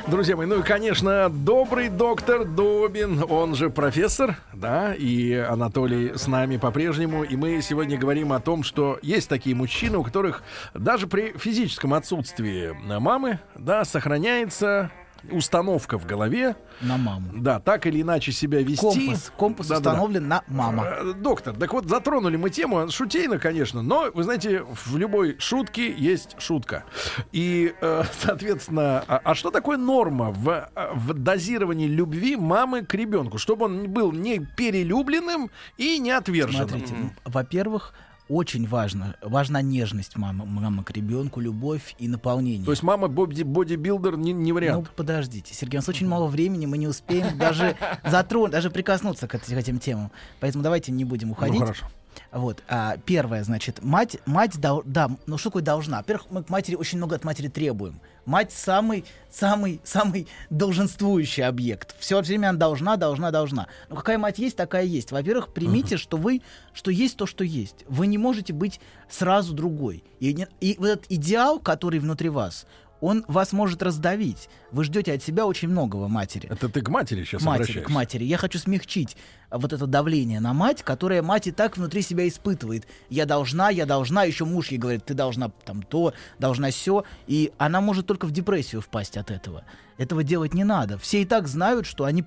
Друзья 0.06 0.36
мои, 0.36 0.46
ну 0.46 0.60
и, 0.60 0.62
конечно, 0.62 1.28
добрый 1.28 1.88
доктор 1.88 2.44
Добин, 2.44 3.24
он 3.28 3.54
же 3.54 3.70
профессор, 3.70 4.36
да, 4.52 4.94
и 4.94 5.32
Анатолий 5.34 6.12
с 6.14 6.26
нами 6.26 6.56
по-прежнему. 6.58 7.24
И 7.24 7.36
мы 7.36 7.60
сегодня 7.60 7.98
говорим 7.98 8.32
о 8.32 8.40
том, 8.40 8.62
что 8.62 8.98
есть 9.02 9.28
такие 9.28 9.56
мужчины, 9.56 9.98
у 9.98 10.04
которых 10.04 10.42
даже 10.74 11.06
при 11.06 11.36
физическом 11.36 11.94
отсутствии 11.94 12.70
мамы, 12.98 13.40
да, 13.56 13.84
сохраняется 13.84 14.90
установка 15.30 15.98
в 15.98 16.06
голове, 16.06 16.56
На 16.80 16.96
маму. 16.96 17.30
да, 17.35 17.61
так 17.61 17.87
или 17.87 18.02
иначе 18.02 18.32
себя 18.32 18.61
вести. 18.62 18.80
Компас. 18.80 19.32
Компас 19.37 19.66
Да-да-да. 19.68 19.90
установлен 19.90 20.28
на 20.28 20.42
мама. 20.48 20.85
Э, 20.87 21.12
Доктор, 21.14 21.54
так 21.56 21.72
вот 21.72 21.88
затронули 21.88 22.37
мы 22.37 22.50
тему 22.50 22.88
шутейно, 22.90 23.38
конечно, 23.38 23.82
но 23.82 24.11
вы 24.12 24.22
знаете, 24.24 24.62
в 24.64 24.96
любой 24.96 25.37
шутке 25.38 25.92
есть 25.92 26.37
шутка. 26.40 26.85
И, 27.32 27.74
э, 27.80 28.02
соответственно, 28.20 29.04
а, 29.06 29.20
а 29.22 29.35
что 29.35 29.50
такое 29.50 29.76
норма 29.76 30.30
в, 30.30 30.48
э, 30.74 30.90
в 30.94 31.14
дозировании 31.14 31.87
любви 31.87 32.37
мамы 32.37 32.85
к 32.85 32.94
ребенку, 32.94 33.38
чтобы 33.38 33.66
он 33.66 33.88
был 33.90 34.12
не 34.12 34.40
перелюбленным 34.40 35.50
и 35.76 35.98
не 35.98 36.11
отверженным? 36.11 36.68
Смотрите, 36.68 36.94
во-первых, 37.24 37.94
очень 38.28 38.66
важно, 38.66 39.16
важна 39.20 39.61
нежность 39.62 40.16
мамы, 40.16 40.46
мамы 40.46 40.85
к 40.85 40.90
ребенку, 40.90 41.40
любовь 41.40 41.94
и 41.98 42.08
наполнение. 42.08 42.64
То 42.64 42.70
есть 42.70 42.82
мама 42.82 43.08
боди- 43.08 43.42
бодибилдер 43.44 44.16
не, 44.16 44.32
не 44.32 44.50
Ну, 44.50 44.54
вариант. 44.54 44.90
подождите, 44.96 45.52
Сергей, 45.54 45.78
у 45.78 45.80
нас 45.80 45.88
очень 45.88 46.08
мало 46.08 46.26
времени, 46.28 46.66
мы 46.66 46.78
не 46.78 46.87
успеем 46.88 47.37
даже 47.37 47.76
затронуть, 48.04 48.52
даже 48.52 48.70
прикоснуться 48.70 49.28
к, 49.28 49.35
эти- 49.35 49.52
к 49.54 49.56
этим 49.58 49.78
темам. 49.78 50.11
Поэтому 50.40 50.62
давайте 50.64 50.92
не 50.92 51.04
будем 51.04 51.28
ну 51.28 51.32
уходить. 51.35 51.61
хорошо. 51.61 51.87
Вот. 52.31 52.62
А, 52.68 52.96
первое, 52.98 53.44
значит, 53.44 53.83
мать, 53.83 54.18
мать, 54.27 54.59
дол- 54.61 54.83
да, 54.85 55.11
ну 55.27 55.38
что 55.38 55.51
такое 55.51 55.62
должна? 55.62 55.98
Во-первых, 55.98 56.27
мы 56.31 56.42
к 56.42 56.48
матери 56.48 56.75
очень 56.75 56.98
много 56.98 57.16
от 57.16 57.25
матери 57.25 57.48
требуем. 57.48 58.01
Мать 58.25 58.53
самый, 58.53 59.05
самый, 59.31 59.81
самый 59.83 60.29
долженствующий 60.48 61.44
объект. 61.44 61.96
Все 61.98 62.20
время 62.20 62.51
она 62.51 62.59
должна, 62.59 62.96
должна, 62.96 63.31
должна. 63.33 63.66
Но 63.88 63.96
какая 63.96 64.16
мать 64.16 64.38
есть, 64.38 64.57
такая 64.57 64.85
есть. 64.85 65.11
Во-первых, 65.11 65.53
примите, 65.53 65.96
что 65.96 66.16
вы, 66.16 66.40
что 66.72 66.90
есть 66.92 67.16
то, 67.16 67.27
что 67.27 67.42
есть. 67.42 67.85
Вы 67.88 68.07
не 68.07 68.18
можете 68.18 68.53
быть 68.53 68.81
сразу 69.11 69.55
другой. 69.55 70.05
И, 70.20 70.46
и 70.61 70.77
вот 70.79 70.87
этот 70.87 71.07
идеал, 71.09 71.59
который 71.59 71.98
внутри 71.98 72.29
вас, 72.29 72.66
он 73.02 73.24
вас 73.26 73.52
может 73.52 73.82
раздавить. 73.82 74.48
Вы 74.70 74.84
ждете 74.84 75.12
от 75.12 75.22
себя 75.22 75.44
очень 75.44 75.68
многого 75.68 76.08
матери 76.08 76.48
Это 76.48 76.68
ты 76.68 76.80
к 76.80 76.88
матери 76.88 77.24
сейчас 77.24 77.42
матери, 77.42 77.62
обращаешься? 77.62 77.92
к 77.92 77.94
матери. 77.94 78.24
Я 78.24 78.38
хочу 78.38 78.58
смягчить. 78.58 79.16
вот 79.50 79.72
это 79.72 79.86
давление 79.86 80.40
на 80.40 80.54
мать, 80.54 80.82
которое 80.82 81.20
мать 81.20 81.48
и 81.48 81.50
так 81.50 81.76
внутри 81.76 82.00
себя 82.00 82.26
испытывает. 82.26 82.86
Я 83.10 83.26
должна, 83.26 83.70
я 83.70 83.86
должна, 83.86 84.22
еще 84.22 84.44
муж 84.44 84.68
ей 84.68 84.78
говорит, 84.78 85.04
ты 85.04 85.14
должна 85.14 85.50
там 85.64 85.82
то, 85.82 86.14
должна 86.38 86.70
все, 86.70 87.04
и 87.26 87.52
она 87.58 87.80
может 87.80 88.06
только 88.06 88.26
в 88.26 88.30
депрессию 88.30 88.80
впасть 88.80 89.16
от 89.16 89.30
этого. 89.30 89.64
Этого 90.02 90.24
делать 90.24 90.52
не 90.52 90.64
надо. 90.64 90.98
Все 90.98 91.22
и 91.22 91.24
так 91.24 91.46
знают, 91.46 91.86
что 91.86 92.04
они, 92.04 92.24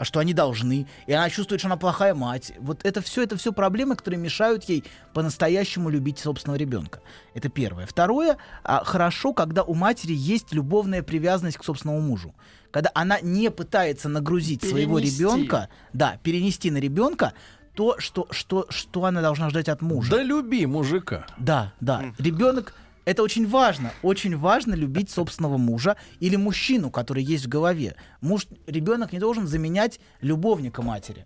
что 0.00 0.18
они 0.18 0.32
должны, 0.32 0.86
и 1.06 1.12
она 1.12 1.28
чувствует, 1.28 1.60
что 1.60 1.68
она 1.68 1.76
плохая 1.76 2.14
мать. 2.14 2.54
Вот 2.58 2.80
это 2.86 3.02
все, 3.02 3.22
это 3.22 3.36
все 3.36 3.52
проблемы, 3.52 3.96
которые 3.96 4.18
мешают 4.18 4.64
ей 4.64 4.82
по-настоящему 5.12 5.90
любить 5.90 6.18
собственного 6.18 6.56
ребенка. 6.56 7.02
Это 7.34 7.50
первое. 7.50 7.84
Второе, 7.84 8.38
а, 8.64 8.82
хорошо, 8.82 9.34
когда 9.34 9.62
у 9.62 9.74
матери 9.74 10.14
есть 10.14 10.54
любовная 10.54 11.02
привязанность 11.02 11.58
к 11.58 11.64
собственному 11.64 12.00
мужу 12.00 12.34
когда 12.70 12.90
она 12.92 13.18
не 13.20 13.50
пытается 13.50 14.10
нагрузить 14.10 14.62
своего 14.62 14.98
Перенести. 14.98 15.22
ребенка, 15.22 15.70
да, 15.94 16.18
перенести 16.22 16.70
на 16.70 16.76
ребенка 16.76 17.32
то, 17.72 17.98
что, 17.98 18.26
что, 18.30 18.66
что 18.68 19.06
она 19.06 19.22
должна 19.22 19.48
ждать 19.48 19.70
от 19.70 19.80
мужа. 19.80 20.10
Да 20.10 20.22
люби 20.22 20.66
мужика. 20.66 21.26
Да, 21.38 21.72
да. 21.80 22.12
Ребенок 22.18 22.74
это 23.08 23.22
очень 23.22 23.48
важно. 23.48 23.90
Очень 24.02 24.36
важно 24.36 24.74
любить 24.74 25.08
собственного 25.08 25.56
мужа 25.56 25.96
или 26.20 26.36
мужчину, 26.36 26.90
который 26.90 27.22
есть 27.22 27.46
в 27.46 27.48
голове. 27.48 27.96
Муж, 28.20 28.46
ребенок 28.66 29.14
не 29.14 29.18
должен 29.18 29.46
заменять 29.46 29.98
любовника 30.20 30.82
матери. 30.82 31.24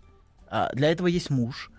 А 0.49 0.73
для 0.73 0.89
этого 0.91 1.07
есть 1.07 1.29
муж. 1.29 1.71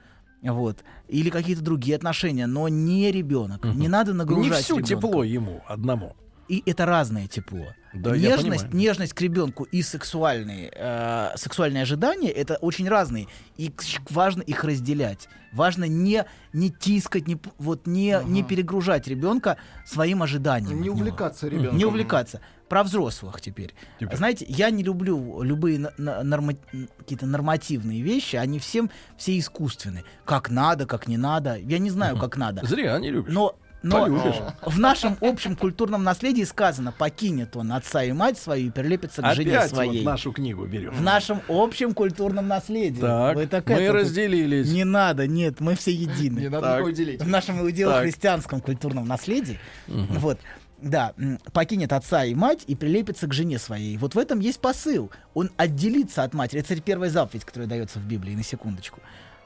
Вот. 0.42 0.84
Или 1.08 1.30
какие-то 1.30 1.62
другие 1.62 1.96
отношения, 1.96 2.46
но 2.46 2.68
не 2.68 3.10
ребенок. 3.10 3.64
Не 3.64 3.88
надо 3.88 4.12
Не 4.12 4.18
нагружать 4.18 4.64
все 4.64 4.74
ребенка. 4.76 4.88
тепло 4.94 5.24
ему 5.24 5.62
одному. 5.66 6.14
И 6.48 6.62
это 6.66 6.86
разное 6.86 7.26
тепло. 7.26 7.66
Да, 7.94 8.16
нежность, 8.16 8.72
нежность 8.72 9.12
к 9.12 9.20
ребенку 9.20 9.64
и 9.64 9.80
сексуальные, 9.82 10.72
э, 10.74 11.28
сексуальные 11.36 11.82
ожидания 11.84 12.30
это 12.30 12.56
очень 12.56 12.88
разные. 12.88 13.28
И 13.56 13.72
важно 14.10 14.42
их 14.42 14.64
разделять. 14.64 15.28
Важно 15.52 15.84
не, 15.84 16.24
не 16.52 16.70
тискать, 16.70 17.28
не, 17.28 17.38
вот 17.58 17.86
не, 17.86 18.18
не 18.24 18.42
перегружать 18.42 19.06
ребенка 19.06 19.58
своим 19.86 20.24
ожиданием. 20.24 20.78
Не 20.78 20.86
него. 20.86 20.96
увлекаться 20.96 21.46
ребенком. 21.46 21.78
Не 21.78 21.84
увлекаться. 21.84 22.40
Про 22.68 22.82
взрослых 22.82 23.40
теперь. 23.40 23.74
Теперь. 24.00 24.16
Знаете, 24.16 24.44
я 24.48 24.70
не 24.70 24.82
люблю 24.82 25.42
любые 25.42 25.78
на- 25.78 25.92
на- 25.96 26.22
норма- 26.24 26.56
какие-то 26.98 27.26
нормативные 27.26 28.02
вещи, 28.02 28.34
они 28.34 28.58
всем 28.58 28.90
все 29.16 29.38
искусственны. 29.38 30.02
Как 30.24 30.50
надо, 30.50 30.86
как 30.86 31.06
не 31.06 31.16
надо. 31.16 31.56
Я 31.56 31.78
не 31.78 31.90
знаю, 31.90 32.18
как 32.18 32.36
надо. 32.36 32.66
Зря 32.66 32.98
не 32.98 33.10
любишь. 33.12 33.32
Но, 33.32 33.54
но 33.84 34.00
Полюбишь. 34.00 34.36
в 34.62 34.78
нашем 34.78 35.18
общем 35.20 35.56
культурном 35.56 36.02
наследии 36.04 36.42
сказано, 36.44 36.90
покинет 36.90 37.54
он 37.54 37.70
отца 37.70 38.02
и 38.02 38.12
мать 38.12 38.38
свою 38.38 38.68
и 38.68 38.70
прилепится 38.70 39.20
к 39.20 39.34
жене 39.34 39.58
Опять 39.58 39.70
своей. 39.70 39.98
вот 39.98 40.10
нашу 40.10 40.32
книгу 40.32 40.64
берем. 40.64 40.90
В 40.92 41.02
нашем 41.02 41.42
общем 41.48 41.92
культурном 41.92 42.48
наследии. 42.48 43.00
Так, 43.00 43.36
Вы 43.36 43.46
так 43.46 43.68
мы 43.68 43.74
это 43.74 43.92
разделились. 43.92 44.72
Не 44.72 44.84
надо, 44.84 45.26
нет, 45.26 45.60
мы 45.60 45.74
все 45.74 45.92
едины. 45.92 46.40
Не 46.40 46.48
надо 46.48 46.82
Так. 46.82 46.94
делить. 46.94 47.22
В 47.22 47.28
нашем 47.28 47.60
иудео-христианском 47.60 48.60
культурном 48.62 49.06
наследии, 49.06 49.58
вот, 49.86 50.38
да, 50.80 51.12
покинет 51.52 51.92
отца 51.92 52.24
и 52.24 52.34
мать 52.34 52.64
и 52.66 52.74
прилепится 52.74 53.26
к 53.26 53.34
жене 53.34 53.58
своей. 53.58 53.98
Вот 53.98 54.14
в 54.14 54.18
этом 54.18 54.40
есть 54.40 54.60
посыл. 54.60 55.10
Он 55.34 55.50
отделится 55.58 56.22
от 56.22 56.32
матери. 56.32 56.60
Это, 56.60 56.64
кстати, 56.68 56.80
первая 56.80 57.10
заповедь, 57.10 57.44
которая 57.44 57.68
дается 57.68 57.98
в 57.98 58.04
Библии, 58.06 58.34
на 58.34 58.42
секундочку. 58.42 59.00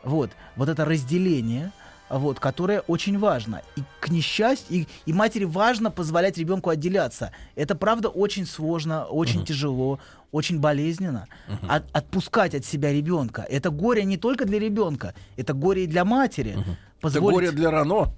Вот, 0.05 0.31
вот 0.55 0.69
это 0.69 0.85
разделение, 0.85 1.73
вот, 2.11 2.41
которое 2.41 2.81
очень 2.81 3.19
важно. 3.19 3.63
И 3.77 3.83
к 4.01 4.09
несчастью, 4.09 4.77
и, 4.79 4.87
и 5.07 5.13
матери 5.13 5.45
важно 5.45 5.91
позволять 5.91 6.39
ребенку 6.39 6.71
отделяться. 6.71 7.33
Это, 7.57 7.75
правда, 7.75 8.09
очень 8.09 8.47
сложно, 8.47 9.05
очень 9.05 9.45
тяжело, 9.45 9.99
очень 10.33 10.59
болезненно. 10.61 11.27
От- 11.69 11.85
отпускать 11.93 12.55
от 12.55 12.65
себя 12.65 12.93
ребенка. 12.93 13.43
Это 13.49 13.71
горе 13.71 14.05
не 14.05 14.17
только 14.17 14.45
для 14.45 14.59
ребенка, 14.59 15.15
это 15.37 15.53
горе 15.53 15.85
и 15.85 15.87
для 15.87 16.05
матери. 16.05 16.53
Это 16.53 16.77
Позволить- 17.01 17.35
горе 17.35 17.51
для 17.53 17.71
Рано. 17.71 18.13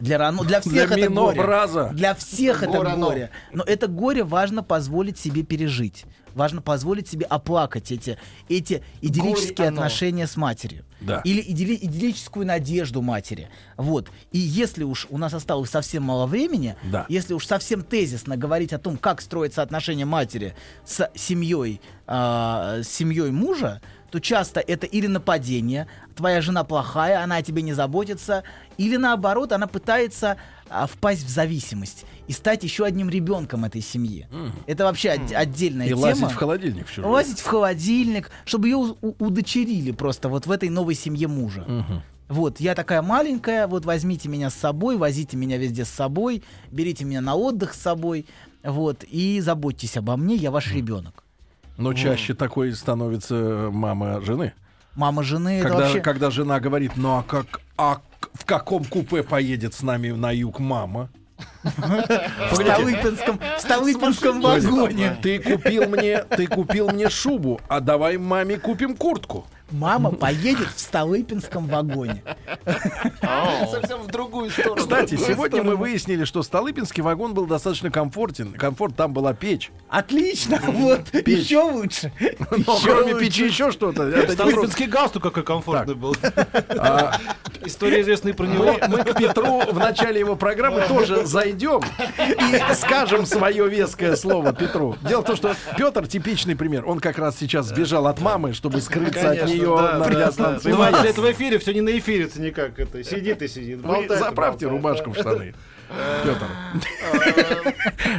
Для, 0.00 0.18
рано, 0.18 0.42
для 0.44 0.60
всех 0.60 0.72
Для 0.72 0.82
это 0.84 0.94
горе. 0.94 1.08
Минобраза. 1.38 1.90
Для 1.92 2.14
всех 2.14 2.62
это 2.62 2.72
Горано. 2.72 3.06
горе. 3.06 3.30
Но 3.52 3.62
это 3.64 3.86
горе 3.86 4.24
важно 4.24 4.62
позволить 4.62 5.18
себе 5.18 5.42
пережить. 5.42 6.04
Важно 6.34 6.60
позволить 6.62 7.06
себе 7.08 7.26
оплакать 7.26 7.92
эти, 7.92 8.18
эти 8.48 8.82
идиллические 9.00 9.54
Горе 9.56 9.68
оно. 9.68 9.76
отношения 9.82 10.26
с 10.26 10.36
матерью. 10.36 10.84
Да. 11.00 11.20
Или 11.24 11.40
идилли- 11.40 11.78
идиллическую 11.80 12.44
надежду 12.44 13.02
матери. 13.02 13.48
Вот. 13.76 14.08
И 14.32 14.38
если 14.38 14.82
уж 14.82 15.06
у 15.10 15.18
нас 15.18 15.32
осталось 15.32 15.70
совсем 15.70 16.02
мало 16.02 16.26
времени, 16.26 16.74
Да. 16.90 17.06
если 17.08 17.34
уж 17.34 17.46
совсем 17.46 17.82
тезисно 17.84 18.36
говорить 18.36 18.72
о 18.72 18.78
том, 18.78 18.96
как 18.96 19.20
строятся 19.20 19.62
отношения 19.62 20.06
матери 20.06 20.56
с 20.84 21.08
семьей, 21.14 21.80
а, 22.08 22.80
с 22.82 22.88
семьей 22.88 23.30
мужа, 23.30 23.80
то 24.14 24.20
часто 24.20 24.60
это 24.60 24.86
или 24.86 25.08
нападение, 25.08 25.88
твоя 26.14 26.40
жена 26.40 26.62
плохая, 26.62 27.20
она 27.20 27.36
о 27.38 27.42
тебе 27.42 27.62
не 27.62 27.72
заботится, 27.72 28.44
или 28.78 28.96
наоборот, 28.96 29.50
она 29.50 29.66
пытается 29.66 30.36
а, 30.70 30.86
впасть 30.86 31.24
в 31.24 31.28
зависимость 31.28 32.04
и 32.28 32.32
стать 32.32 32.62
еще 32.62 32.84
одним 32.84 33.10
ребенком 33.10 33.64
этой 33.64 33.80
семьи. 33.80 34.28
Это 34.68 34.84
вообще 34.84 35.10
от- 35.10 35.32
отдельная 35.32 35.86
И 35.86 35.88
тема. 35.88 36.00
лазить 36.02 36.30
в 36.30 36.36
холодильник 36.36 36.86
в. 36.86 36.98
Лазить 37.04 37.40
в 37.40 37.44
холодильник, 37.46 38.30
чтобы 38.44 38.68
ее 38.68 38.76
у- 38.76 38.94
удочерили 39.18 39.90
просто 39.90 40.28
вот 40.28 40.46
в 40.46 40.50
этой 40.52 40.68
новой 40.68 40.94
семье 40.94 41.26
мужа. 41.26 41.66
Вот, 42.28 42.60
я 42.60 42.76
такая 42.76 43.02
маленькая, 43.02 43.66
вот 43.66 43.84
возьмите 43.84 44.28
меня 44.28 44.48
с 44.48 44.54
собой, 44.54 44.96
возите 44.96 45.36
меня 45.36 45.58
везде 45.58 45.84
с 45.84 45.90
собой, 45.90 46.44
берите 46.70 47.04
меня 47.04 47.20
на 47.20 47.34
отдых 47.34 47.74
с 47.74 47.80
собой, 47.80 48.26
вот, 48.62 49.02
и 49.10 49.40
заботьтесь 49.40 49.96
обо 49.96 50.16
мне, 50.16 50.36
я 50.36 50.52
ваш 50.52 50.72
ребенок. 50.72 51.23
Но 51.76 51.92
чаще 51.92 52.34
такой 52.34 52.72
становится 52.72 53.68
мама 53.72 54.20
жены. 54.20 54.52
Мама 54.94 55.22
жены, 55.24 55.58
это 55.58 55.68
Когда, 55.68 55.84
вообще... 55.84 56.00
когда 56.00 56.30
жена 56.30 56.60
говорит, 56.60 56.92
ну 56.96 57.18
а 57.18 57.22
как, 57.24 57.60
а 57.76 58.00
в 58.32 58.44
каком 58.44 58.84
купе 58.84 59.24
поедет 59.24 59.74
с 59.74 59.82
нами 59.82 60.10
на 60.10 60.30
юг 60.30 60.60
мама? 60.60 61.10
В 61.64 62.54
Столыпинском, 62.54 63.40
в 63.56 63.60
Столыпинском 63.60 64.40
вагоне. 64.40 65.16
Ты 65.22 65.38
купил 65.38 65.88
мне, 65.88 66.22
ты 66.24 66.46
купил 66.46 66.90
мне 66.90 67.08
шубу, 67.08 67.60
а 67.68 67.80
давай 67.80 68.16
маме 68.18 68.58
купим 68.58 68.96
куртку. 68.96 69.46
Мама 69.70 70.10
поедет 70.12 70.68
в 70.68 70.78
Столыпинском 70.78 71.66
вагоне. 71.66 72.22
Совсем 73.70 74.02
в 74.02 74.06
другую 74.08 74.50
сторону. 74.50 74.76
Кстати, 74.76 75.16
сегодня 75.16 75.62
мы 75.62 75.74
выяснили, 75.74 76.24
что 76.24 76.42
Столыпинский 76.42 77.02
вагон 77.02 77.34
был 77.34 77.46
достаточно 77.46 77.90
комфортен. 77.90 78.52
Комфорт, 78.52 78.94
там 78.94 79.12
была 79.12 79.32
печь. 79.32 79.72
Отлично, 79.88 80.60
вот, 80.66 81.12
еще 81.26 81.62
лучше. 81.62 82.12
Но 82.40 82.74
Еще 82.74 82.94
кроме 82.94 83.14
печи 83.14 83.46
еще 83.46 83.72
что-то. 83.72 84.30
Столыпинский 84.32 84.86
галстук 84.86 85.22
какой 85.22 85.42
комфортный 85.42 85.94
был. 85.94 86.14
А, 86.78 87.18
История 87.64 88.02
известная 88.02 88.34
про 88.34 88.46
него. 88.46 88.64
Мы, 88.64 88.88
мы 88.88 89.04
к 89.04 89.16
Петру 89.16 89.60
в 89.60 89.78
начале 89.78 90.20
его 90.20 90.36
программы 90.36 90.82
тоже 90.86 91.24
зайдем 91.24 91.53
и 91.62 92.74
скажем 92.74 93.26
свое 93.26 93.68
веское 93.68 94.16
слово 94.16 94.52
Петру. 94.52 94.96
Дело 95.02 95.22
в 95.22 95.24
том, 95.24 95.36
что 95.36 95.54
Петр 95.76 96.06
типичный 96.06 96.56
пример. 96.56 96.84
Он 96.86 97.00
как 97.00 97.18
раз 97.18 97.36
сейчас 97.38 97.66
сбежал 97.66 98.06
от 98.06 98.20
мамы, 98.20 98.52
чтобы 98.52 98.80
скрыться 98.80 99.30
от 99.30 99.46
нее 99.46 99.74
да, 99.76 99.98
на 99.98 100.04
да, 100.04 100.08
радиостанции. 100.10 100.70
да. 100.70 100.78
«Маяк». 100.78 100.92
Бывает, 100.94 101.10
это 101.12 101.20
в 101.20 101.32
эфире 101.32 101.58
все 101.58 101.72
не 101.74 101.80
на 101.80 101.98
эфире 101.98 102.28
никак. 102.36 102.78
Это 102.78 103.02
сидит 103.04 103.42
и 103.42 103.48
сидит. 103.48 103.80
Болтает 103.80 104.20
заправьте 104.20 104.66
болтает. 104.66 104.84
рубашку 104.84 105.10
в 105.10 105.14
штаны. 105.18 105.54
Петр. 106.24 106.46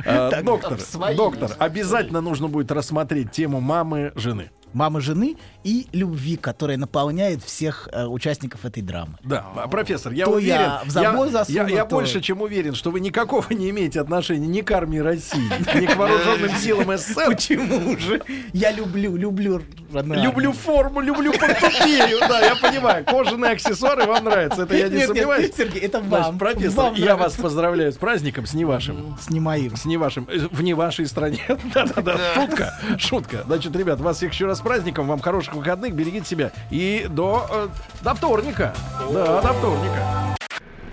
Э, 0.06 0.42
Доктор, 0.44 0.80
свои 0.80 1.16
доктор, 1.16 1.52
обязательно 1.58 2.22
нужно 2.22 2.48
будет 2.48 2.72
рассмотреть 2.72 3.32
тему 3.32 3.60
мамы 3.60 4.12
жены. 4.16 4.52
Мамы 4.76 5.00
жены 5.00 5.38
и 5.64 5.88
любви, 5.94 6.36
которая 6.36 6.76
наполняет 6.78 7.42
всех 7.42 7.88
э, 7.94 8.06
участников 8.06 8.66
этой 8.66 8.84
драмы. 8.84 9.14
Да, 9.24 9.42
профессор, 9.72 10.12
я 10.12 10.26
То 10.26 10.32
уверен, 10.32 10.56
я 10.56 10.82
в 10.86 10.90
забор 10.90 11.28
я, 11.28 11.32
засуну, 11.32 11.58
я- 11.68 11.76
я 11.76 11.86
то- 11.86 11.96
больше 11.96 12.20
чем 12.22 12.42
уверен, 12.42 12.76
что 12.76 12.92
вы 12.92 13.00
никакого 13.00 13.46
не 13.54 13.70
имеете 13.70 14.02
отношения 14.02 14.48
ни 14.48 14.60
к 14.60 14.70
армии 14.72 15.00
России, 15.00 15.50
ни 15.80 15.86
к 15.86 15.96
вооруженным 15.96 16.52
силам 16.58 16.98
СССР. 16.98 17.26
Почему 17.28 17.98
же? 17.98 18.22
Я 18.54 18.72
люблю, 18.72 19.16
люблю 19.16 19.62
Люблю 19.94 20.52
форму, 20.52 21.00
люблю 21.00 21.32
портупею. 21.32 22.20
Да, 22.20 22.42
я 22.42 22.56
понимаю. 22.56 23.06
Кожаные 23.06 23.52
аксессуары 23.54 24.06
вам 24.06 24.26
нравятся, 24.26 24.64
это 24.64 24.76
я 24.76 24.90
не 24.90 24.98
Нет, 24.98 25.08
сомневаюсь. 25.08 25.44
нет, 25.46 25.56
Сергей, 25.56 25.82
это 25.84 26.02
вам. 26.02 26.38
профессор, 26.38 26.92
я 26.96 27.16
вас 27.16 27.36
поздравляю 27.36 27.94
с 27.94 27.96
праздником, 27.96 28.46
с 28.46 28.54
не 28.54 28.66
вашим. 28.66 29.16
с 29.22 29.30
Немаим. 29.30 29.76
С 29.78 29.86
не 29.86 29.96
вашим, 29.96 30.28
э, 30.30 30.48
в 30.52 30.62
не 30.64 30.74
вашей 30.74 31.06
стране. 31.08 31.40
Да-да-да, 31.74 32.18
шутка, 32.34 32.74
шутка. 32.98 33.44
Значит, 33.46 33.74
ребят, 33.76 34.02
вас 34.02 34.18
всех 34.18 34.34
еще 34.34 34.48
раз 34.48 34.60
праздником, 34.66 35.08
вам 35.08 35.22
хороших 35.22 35.54
выходных, 35.54 35.94
берегите 35.94 36.26
себя. 36.26 36.52
И 36.72 37.06
до, 37.10 37.48
э, 37.50 37.68
до 38.02 38.16
вторника. 38.16 38.76
Да, 39.14 39.42
до 39.42 39.54
вторника. 39.54 40.36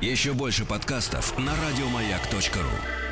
Еще 0.03 0.33
больше 0.33 0.65
подкастов 0.65 1.37
на 1.39 1.53
радиомаяк.ру. 1.67 3.12